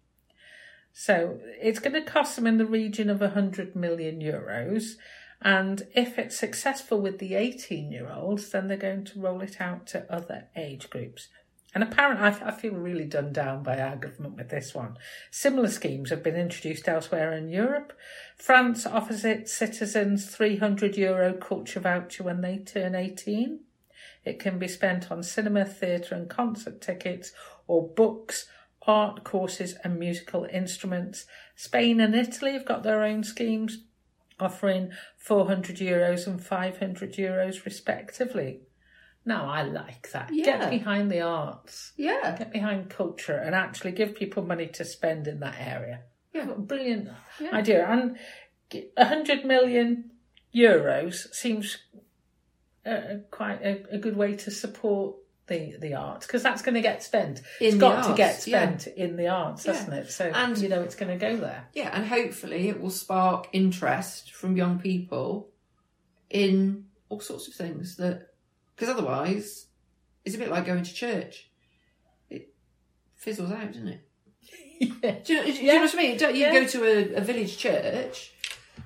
So 0.91 1.39
it's 1.61 1.79
going 1.79 1.93
to 1.93 2.09
cost 2.09 2.35
them 2.35 2.47
in 2.47 2.57
the 2.57 2.65
region 2.65 3.09
of 3.09 3.21
100 3.21 3.75
million 3.75 4.19
euros. 4.21 4.93
And 5.41 5.87
if 5.93 6.17
it's 6.17 6.37
successful 6.37 6.99
with 7.01 7.19
the 7.19 7.35
18 7.35 7.91
year 7.91 8.09
olds, 8.09 8.49
then 8.49 8.67
they're 8.67 8.77
going 8.77 9.05
to 9.05 9.19
roll 9.19 9.41
it 9.41 9.59
out 9.59 9.87
to 9.87 10.11
other 10.11 10.47
age 10.55 10.89
groups. 10.89 11.27
And 11.75 11.83
apparently, 11.83 12.25
I, 12.25 12.47
I 12.47 12.51
feel 12.51 12.73
really 12.73 13.03
done 13.03 13.33
down 13.33 13.61
by 13.61 13.77
our 13.81 13.97
government 13.97 14.37
with 14.37 14.47
this 14.47 14.73
one. 14.73 14.97
Similar 15.29 15.67
schemes 15.67 16.09
have 16.09 16.23
been 16.23 16.37
introduced 16.37 16.87
elsewhere 16.87 17.33
in 17.33 17.49
Europe. 17.49 17.91
France 18.37 18.85
offers 18.85 19.25
its 19.25 19.53
citizens 19.53 20.33
300 20.33 20.95
euro 20.95 21.33
culture 21.33 21.81
voucher 21.81 22.23
when 22.23 22.39
they 22.39 22.59
turn 22.59 22.95
18. 22.95 23.59
It 24.23 24.39
can 24.39 24.57
be 24.57 24.69
spent 24.69 25.11
on 25.11 25.21
cinema, 25.21 25.65
theatre, 25.65 26.15
and 26.15 26.29
concert 26.29 26.79
tickets, 26.79 27.33
or 27.67 27.85
books, 27.85 28.47
art 28.87 29.25
courses, 29.25 29.75
and 29.83 29.99
musical 29.99 30.45
instruments. 30.45 31.25
Spain 31.57 31.99
and 31.99 32.15
Italy 32.15 32.53
have 32.53 32.65
got 32.65 32.83
their 32.83 33.03
own 33.03 33.21
schemes, 33.25 33.83
offering 34.39 34.91
400 35.17 35.75
euros 35.75 36.25
and 36.25 36.41
500 36.41 37.13
euros 37.15 37.65
respectively. 37.65 38.61
Now, 39.27 39.49
I 39.49 39.63
like 39.63 40.11
that. 40.11 40.29
Yeah. 40.31 40.45
Get 40.45 40.69
behind 40.69 41.09
the 41.11 41.21
arts, 41.21 41.93
Yeah. 41.97 42.35
get 42.37 42.51
behind 42.51 42.89
culture, 42.89 43.35
and 43.35 43.55
actually 43.55 43.91
give 43.91 44.13
people 44.15 44.43
money 44.45 44.67
to 44.67 44.85
spend 44.85 45.27
in 45.27 45.39
that 45.39 45.55
area. 45.59 46.01
Yeah. 46.33 46.45
Brilliant 46.57 47.09
Yeah. 47.39 47.51
idea. 47.55 47.87
And 47.87 48.17
100 48.97 49.45
million 49.45 50.11
euros 50.53 51.33
seems 51.33 51.77
uh, 52.85 53.17
quite 53.31 53.61
a, 53.63 53.83
a 53.95 53.97
good 53.97 54.15
way 54.15 54.35
to 54.35 54.51
support 54.51 55.15
the, 55.47 55.75
the 55.79 55.95
arts 55.95 56.27
because 56.27 56.43
that's 56.43 56.61
going 56.61 56.75
to 56.75 56.81
get 56.81 57.01
spent. 57.03 57.39
In 57.59 57.67
it's 57.67 57.75
got 57.77 58.01
to 58.03 58.07
arts, 58.09 58.17
get 58.17 58.47
yeah. 58.47 58.61
spent 58.77 58.87
in 58.95 59.15
the 59.15 59.27
arts, 59.27 59.65
Yeah. 59.65 59.73
hasn't 59.73 59.93
it? 59.93 60.11
So, 60.11 60.25
And- 60.25 60.57
you 60.57 60.69
know, 60.69 60.81
it's 60.81 60.95
going 60.95 61.11
to 61.11 61.17
go 61.17 61.35
there. 61.37 61.67
Yeah, 61.73 61.89
and 61.93 62.05
hopefully 62.05 62.69
it 62.69 62.79
will 62.79 62.91
spark 62.91 63.47
interest 63.53 64.33
from 64.33 64.55
young 64.55 64.77
people 64.79 65.49
in 66.29 66.85
all 67.09 67.19
sorts 67.21 67.47
of 67.47 67.53
things 67.55 67.95
that, 67.97 68.27
because 68.75 68.89
otherwise, 68.89 69.67
it's 70.23 70.35
a 70.35 70.37
bit 70.39 70.49
like 70.51 70.65
going 70.65 70.83
to 70.83 70.93
church. 70.93 71.49
It 72.29 72.53
fizzles 73.15 73.51
out, 73.51 73.71
doesn't 73.71 73.87
it? 73.87 74.01
yeah. 74.79 75.15
Do 75.23 75.33
you, 75.33 75.39
know, 75.39 75.45
do 75.45 75.51
you 75.53 75.61
Yeah. 75.67 75.73
know 75.75 75.81
what 75.81 75.93
I 75.93 75.97
mean? 75.97 76.17
Don't 76.17 76.35
you 76.35 76.41
Yeah. 76.41 76.53
go 76.53 76.67
to 76.67 76.83
a, 76.85 77.13
a 77.15 77.21
village 77.21 77.57
church, 77.57 78.33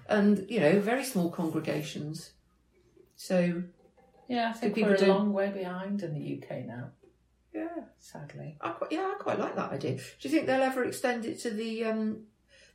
and 0.08 0.46
you 0.50 0.60
know, 0.60 0.80
very 0.80 1.04
small 1.04 1.32
congregations. 1.32 2.32
So 3.16 3.64
Yeah, 4.28 4.50
I 4.50 4.54
think 4.54 4.76
people 4.76 4.92
we're 4.92 4.96
a 4.96 5.00
do- 5.00 5.08
long 5.08 5.34
way 5.34 5.50
behind 5.50 6.04
in 6.04 6.14
the 6.14 6.42
UK 6.42 6.66
now, 6.66 6.92
yeah, 7.54 7.68
sadly. 7.98 8.58
I 8.62 8.70
quite, 8.70 8.92
yeah, 8.92 9.12
I 9.14 9.18
quite 9.20 9.40
like 9.40 9.56
that 9.56 9.72
idea. 9.72 9.96
Do 9.96 10.02
you 10.22 10.30
think 10.30 10.46
they'll 10.46 10.62
ever 10.62 10.84
extend 10.86 11.26
it 11.26 11.40
to 11.42 11.50
the 11.50 11.84
um, 11.86 12.26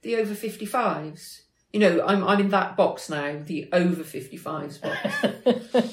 the 0.02 0.16
over 0.16 0.34
fifty 0.34 0.66
fives? 0.66 1.42
You 1.72 1.80
know, 1.80 2.04
I'm 2.06 2.22
I'm 2.24 2.40
in 2.40 2.48
that 2.50 2.76
box 2.76 3.08
now, 3.08 3.40
the 3.44 3.68
over 3.72 4.02
fifty 4.04 4.36
fives 4.36 4.78
box. 4.78 4.98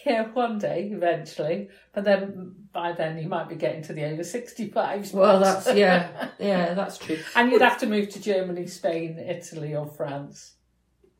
yeah, 0.06 0.28
one 0.32 0.58
day 0.58 0.90
eventually, 0.92 1.68
but 1.94 2.04
then 2.04 2.54
by 2.72 2.92
then 2.92 3.18
you 3.18 3.28
might 3.28 3.48
be 3.48 3.56
getting 3.56 3.82
to 3.84 3.92
the 3.92 4.04
over 4.04 4.22
65s. 4.22 5.12
Well, 5.12 5.40
that's 5.44 5.74
yeah, 5.74 6.28
yeah, 6.38 6.74
that's 6.74 6.98
true. 6.98 7.18
and 7.34 7.50
you'd 7.50 7.62
have 7.62 7.78
to 7.78 7.86
move 7.86 8.08
to 8.10 8.20
Germany, 8.20 8.66
Spain, 8.66 9.18
Italy, 9.18 9.74
or 9.74 9.86
France. 9.86 10.54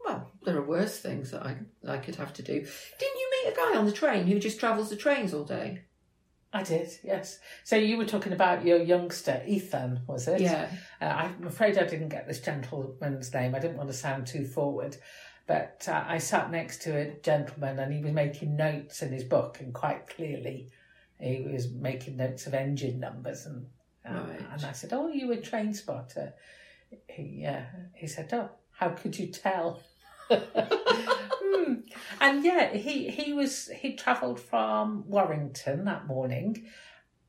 Well, 0.04 0.30
there 0.44 0.56
are 0.56 0.66
worse 0.66 0.98
things 0.98 1.30
that 1.30 1.42
I 1.44 1.56
I 1.86 1.98
could 1.98 2.16
have 2.16 2.32
to 2.34 2.42
do. 2.42 2.52
Didn't 2.54 2.70
you 3.20 3.30
meet 3.44 3.52
a 3.52 3.56
guy 3.56 3.78
on 3.78 3.86
the 3.86 3.92
train 3.92 4.26
who 4.26 4.38
just 4.38 4.58
travels 4.60 4.90
the 4.90 4.96
trains 4.96 5.34
all 5.34 5.44
day? 5.44 5.82
I 6.52 6.64
did, 6.64 6.90
yes. 7.04 7.38
So 7.62 7.76
you 7.76 7.96
were 7.96 8.04
talking 8.06 8.32
about 8.32 8.64
your 8.66 8.78
youngster, 8.82 9.40
Ethan, 9.46 10.00
was 10.08 10.26
it? 10.26 10.40
Yeah, 10.40 10.68
Uh, 11.00 11.04
I'm 11.04 11.46
afraid 11.46 11.78
I 11.78 11.84
didn't 11.84 12.08
get 12.08 12.26
this 12.26 12.40
gentleman's 12.40 13.32
name. 13.32 13.54
I 13.54 13.60
didn't 13.60 13.76
want 13.76 13.88
to 13.88 13.94
sound 13.94 14.26
too 14.26 14.44
forward. 14.44 14.96
But 15.50 15.88
uh, 15.88 16.04
I 16.06 16.18
sat 16.18 16.52
next 16.52 16.82
to 16.82 16.96
a 16.96 17.14
gentleman 17.24 17.80
and 17.80 17.92
he 17.92 18.00
was 18.00 18.12
making 18.12 18.54
notes 18.54 19.02
in 19.02 19.10
his 19.10 19.24
book, 19.24 19.58
and 19.58 19.74
quite 19.74 20.06
clearly 20.06 20.68
he 21.18 21.42
was 21.42 21.72
making 21.72 22.18
notes 22.18 22.46
of 22.46 22.54
engine 22.54 23.00
numbers. 23.00 23.46
And, 23.46 23.66
uh, 24.08 24.20
Right. 24.20 24.46
and 24.52 24.64
I 24.64 24.70
said, 24.70 24.92
Oh, 24.92 25.08
you 25.08 25.32
a 25.32 25.38
train 25.38 25.74
spotter? 25.74 26.34
He, 27.08 27.44
uh, 27.44 27.62
he 27.94 28.06
said, 28.06 28.32
Oh, 28.32 28.50
how 28.70 28.90
could 28.90 29.18
you 29.18 29.26
tell? 29.26 29.82
Hmm. 31.42 31.74
And 32.20 32.44
yeah, 32.44 32.72
he, 32.72 33.10
he 33.10 33.32
was 33.32 33.68
he 33.74 33.96
travelled 33.96 34.38
from 34.38 35.02
Warrington 35.08 35.84
that 35.86 36.06
morning. 36.06 36.64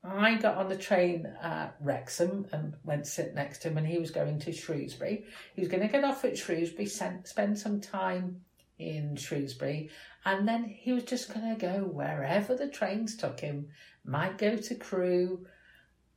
I 0.03 0.35
got 0.35 0.57
on 0.57 0.67
the 0.67 0.77
train 0.77 1.27
at 1.41 1.75
Wrexham 1.79 2.47
and 2.51 2.73
went 2.83 3.05
to 3.05 3.09
sit 3.09 3.35
next 3.35 3.59
to 3.59 3.69
him, 3.69 3.77
and 3.77 3.85
he 3.85 3.99
was 3.99 4.09
going 4.09 4.39
to 4.39 4.51
Shrewsbury. 4.51 5.25
He 5.53 5.61
was 5.61 5.69
going 5.69 5.83
to 5.83 5.87
get 5.87 6.03
off 6.03 6.25
at 6.25 6.37
Shrewsbury, 6.37 6.87
spend 6.87 7.59
some 7.59 7.79
time 7.79 8.41
in 8.79 9.15
Shrewsbury, 9.15 9.91
and 10.25 10.47
then 10.47 10.63
he 10.63 10.91
was 10.91 11.03
just 11.03 11.31
going 11.31 11.55
to 11.55 11.59
go 11.59 11.83
wherever 11.83 12.55
the 12.55 12.67
trains 12.67 13.15
took 13.15 13.39
him. 13.39 13.67
Might 14.03 14.39
go 14.39 14.57
to 14.57 14.75
Crewe, 14.75 15.45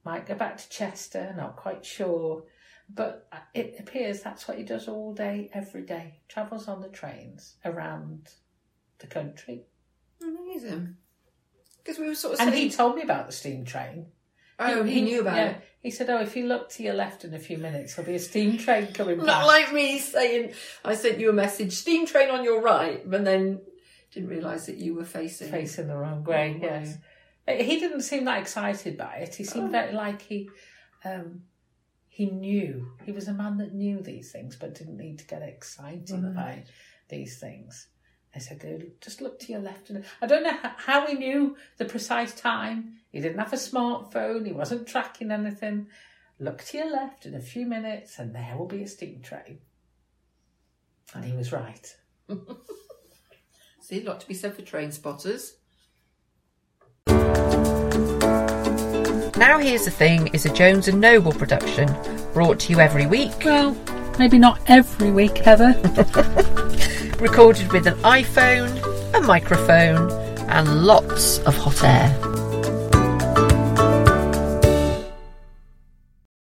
might 0.02 0.26
go 0.26 0.34
back 0.34 0.56
to 0.56 0.68
Chester, 0.70 1.34
not 1.36 1.56
quite 1.56 1.84
sure. 1.84 2.44
But 2.92 3.26
uh, 3.32 3.38
it 3.54 3.76
appears 3.78 4.20
that's 4.20 4.46
what 4.46 4.58
he 4.58 4.64
does 4.64 4.88
all 4.88 5.14
day, 5.14 5.50
every 5.52 5.82
day. 5.82 6.20
Travels 6.28 6.68
on 6.68 6.80
the 6.80 6.88
trains 6.88 7.56
around 7.64 8.30
the 8.98 9.06
country. 9.06 9.64
Amazing. 10.22 10.96
Because 11.84 11.98
we 12.00 12.06
were 12.08 12.14
sort 12.14 12.34
of 12.34 12.40
And 12.40 12.50
saying, 12.50 12.70
he 12.70 12.74
told 12.74 12.96
me 12.96 13.02
about 13.02 13.26
the 13.26 13.32
steam 13.32 13.64
train. 13.66 14.06
oh, 14.58 14.82
he, 14.84 15.02
knew 15.02 15.20
about 15.20 15.36
yeah. 15.36 15.44
it. 15.50 15.56
He 15.80 15.90
said, 15.90 16.08
"Oh, 16.08 16.20
if 16.22 16.34
you 16.34 16.46
look 16.46 16.70
to 16.70 16.82
your 16.82 16.94
left 16.94 17.24
in 17.24 17.34
a 17.34 17.38
few 17.38 17.58
minutes, 17.58 17.94
there'll 17.94 18.08
be 18.10 18.14
a 18.16 18.18
steam 18.18 18.56
train 18.64 18.86
coming 18.92 19.18
Not 19.18 19.26
past." 19.26 19.46
like 19.46 19.72
me 19.74 19.98
saying, 19.98 20.52
I 20.84 20.94
sent 20.94 21.18
you 21.20 21.28
a 21.28 21.32
message, 21.34 21.72
steam 21.74 22.06
train 22.06 22.30
on 22.30 22.42
your 22.42 22.62
right, 22.62 23.08
but 23.08 23.24
then 23.24 23.60
didn't 24.12 24.30
realise 24.30 24.64
that 24.66 24.76
you 24.78 24.94
were 24.94 25.04
facing. 25.04 25.50
facing 25.50 25.88
the 25.88 25.96
wrong 25.96 26.24
way. 26.24 26.56
Yes, 26.62 26.96
Uh, 27.46 27.52
he 27.52 27.78
didn't 27.80 28.00
seem 28.02 28.24
that 28.24 28.40
excited 28.40 28.96
by 28.96 29.16
it. 29.16 29.34
He 29.34 29.44
seemed 29.44 29.68
Oh. 29.68 29.72
very 29.72 29.92
like 29.92 30.22
he 30.22 30.48
um, 31.04 31.42
he 32.08 32.26
knew 32.26 32.92
he 33.04 33.12
was 33.12 33.28
a 33.28 33.34
man 33.34 33.58
that 33.58 33.74
knew 33.74 34.00
these 34.00 34.32
things, 34.32 34.56
but 34.56 34.74
didn't 34.74 34.96
need 34.96 35.18
to 35.18 35.26
get 35.26 35.42
excited 35.42 36.34
by 36.34 36.64
these 37.10 37.38
things. 37.38 37.88
I 38.34 38.38
said, 38.38 38.58
"Go- 38.58 38.80
just 39.00 39.20
look 39.20 39.38
to 39.40 39.52
your 39.52 39.60
left. 39.60 39.90
And 39.90 40.04
I 40.20 40.26
don't 40.26 40.42
know 40.42 40.58
how 40.62 41.06
he 41.06 41.14
knew 41.14 41.56
the 41.76 41.84
precise 41.84 42.34
time. 42.34 42.96
He 43.10 43.20
didn't 43.20 43.38
have 43.38 43.52
a 43.52 43.56
smartphone. 43.56 44.46
He 44.46 44.52
wasn't 44.52 44.88
tracking 44.88 45.30
anything. 45.30 45.86
Look 46.40 46.64
to 46.64 46.78
your 46.78 46.90
left 46.90 47.26
in 47.26 47.34
a 47.34 47.40
few 47.40 47.64
minutes, 47.64 48.18
and 48.18 48.34
there 48.34 48.56
will 48.58 48.66
be 48.66 48.82
a 48.82 48.88
steam 48.88 49.20
train. 49.22 49.58
And 51.14 51.24
he 51.24 51.32
was 51.32 51.52
right. 51.52 51.94
See, 53.80 54.00
a 54.00 54.04
lot 54.04 54.20
to 54.20 54.26
be 54.26 54.34
said 54.34 54.54
for 54.56 54.62
train 54.62 54.90
spotters. 54.90 55.54
Now 59.36 59.58
Here's 59.58 59.84
the 59.84 59.90
Thing 59.90 60.28
is 60.28 60.46
a 60.46 60.52
Jones 60.52 60.88
and 60.88 61.00
Noble 61.00 61.32
production, 61.32 61.94
brought 62.32 62.58
to 62.60 62.72
you 62.72 62.80
every 62.80 63.06
week, 63.06 63.32
Well, 63.44 63.76
maybe 64.18 64.38
not 64.38 64.58
every 64.68 65.10
week, 65.10 65.38
Heather. 65.38 65.74
recorded 67.20 67.72
with 67.72 67.86
an 67.86 67.94
iPhone, 67.98 68.70
a 69.14 69.20
microphone, 69.20 70.10
and 70.48 70.84
lots 70.84 71.38
of 71.40 71.56
hot 71.56 71.82
air. 71.84 72.33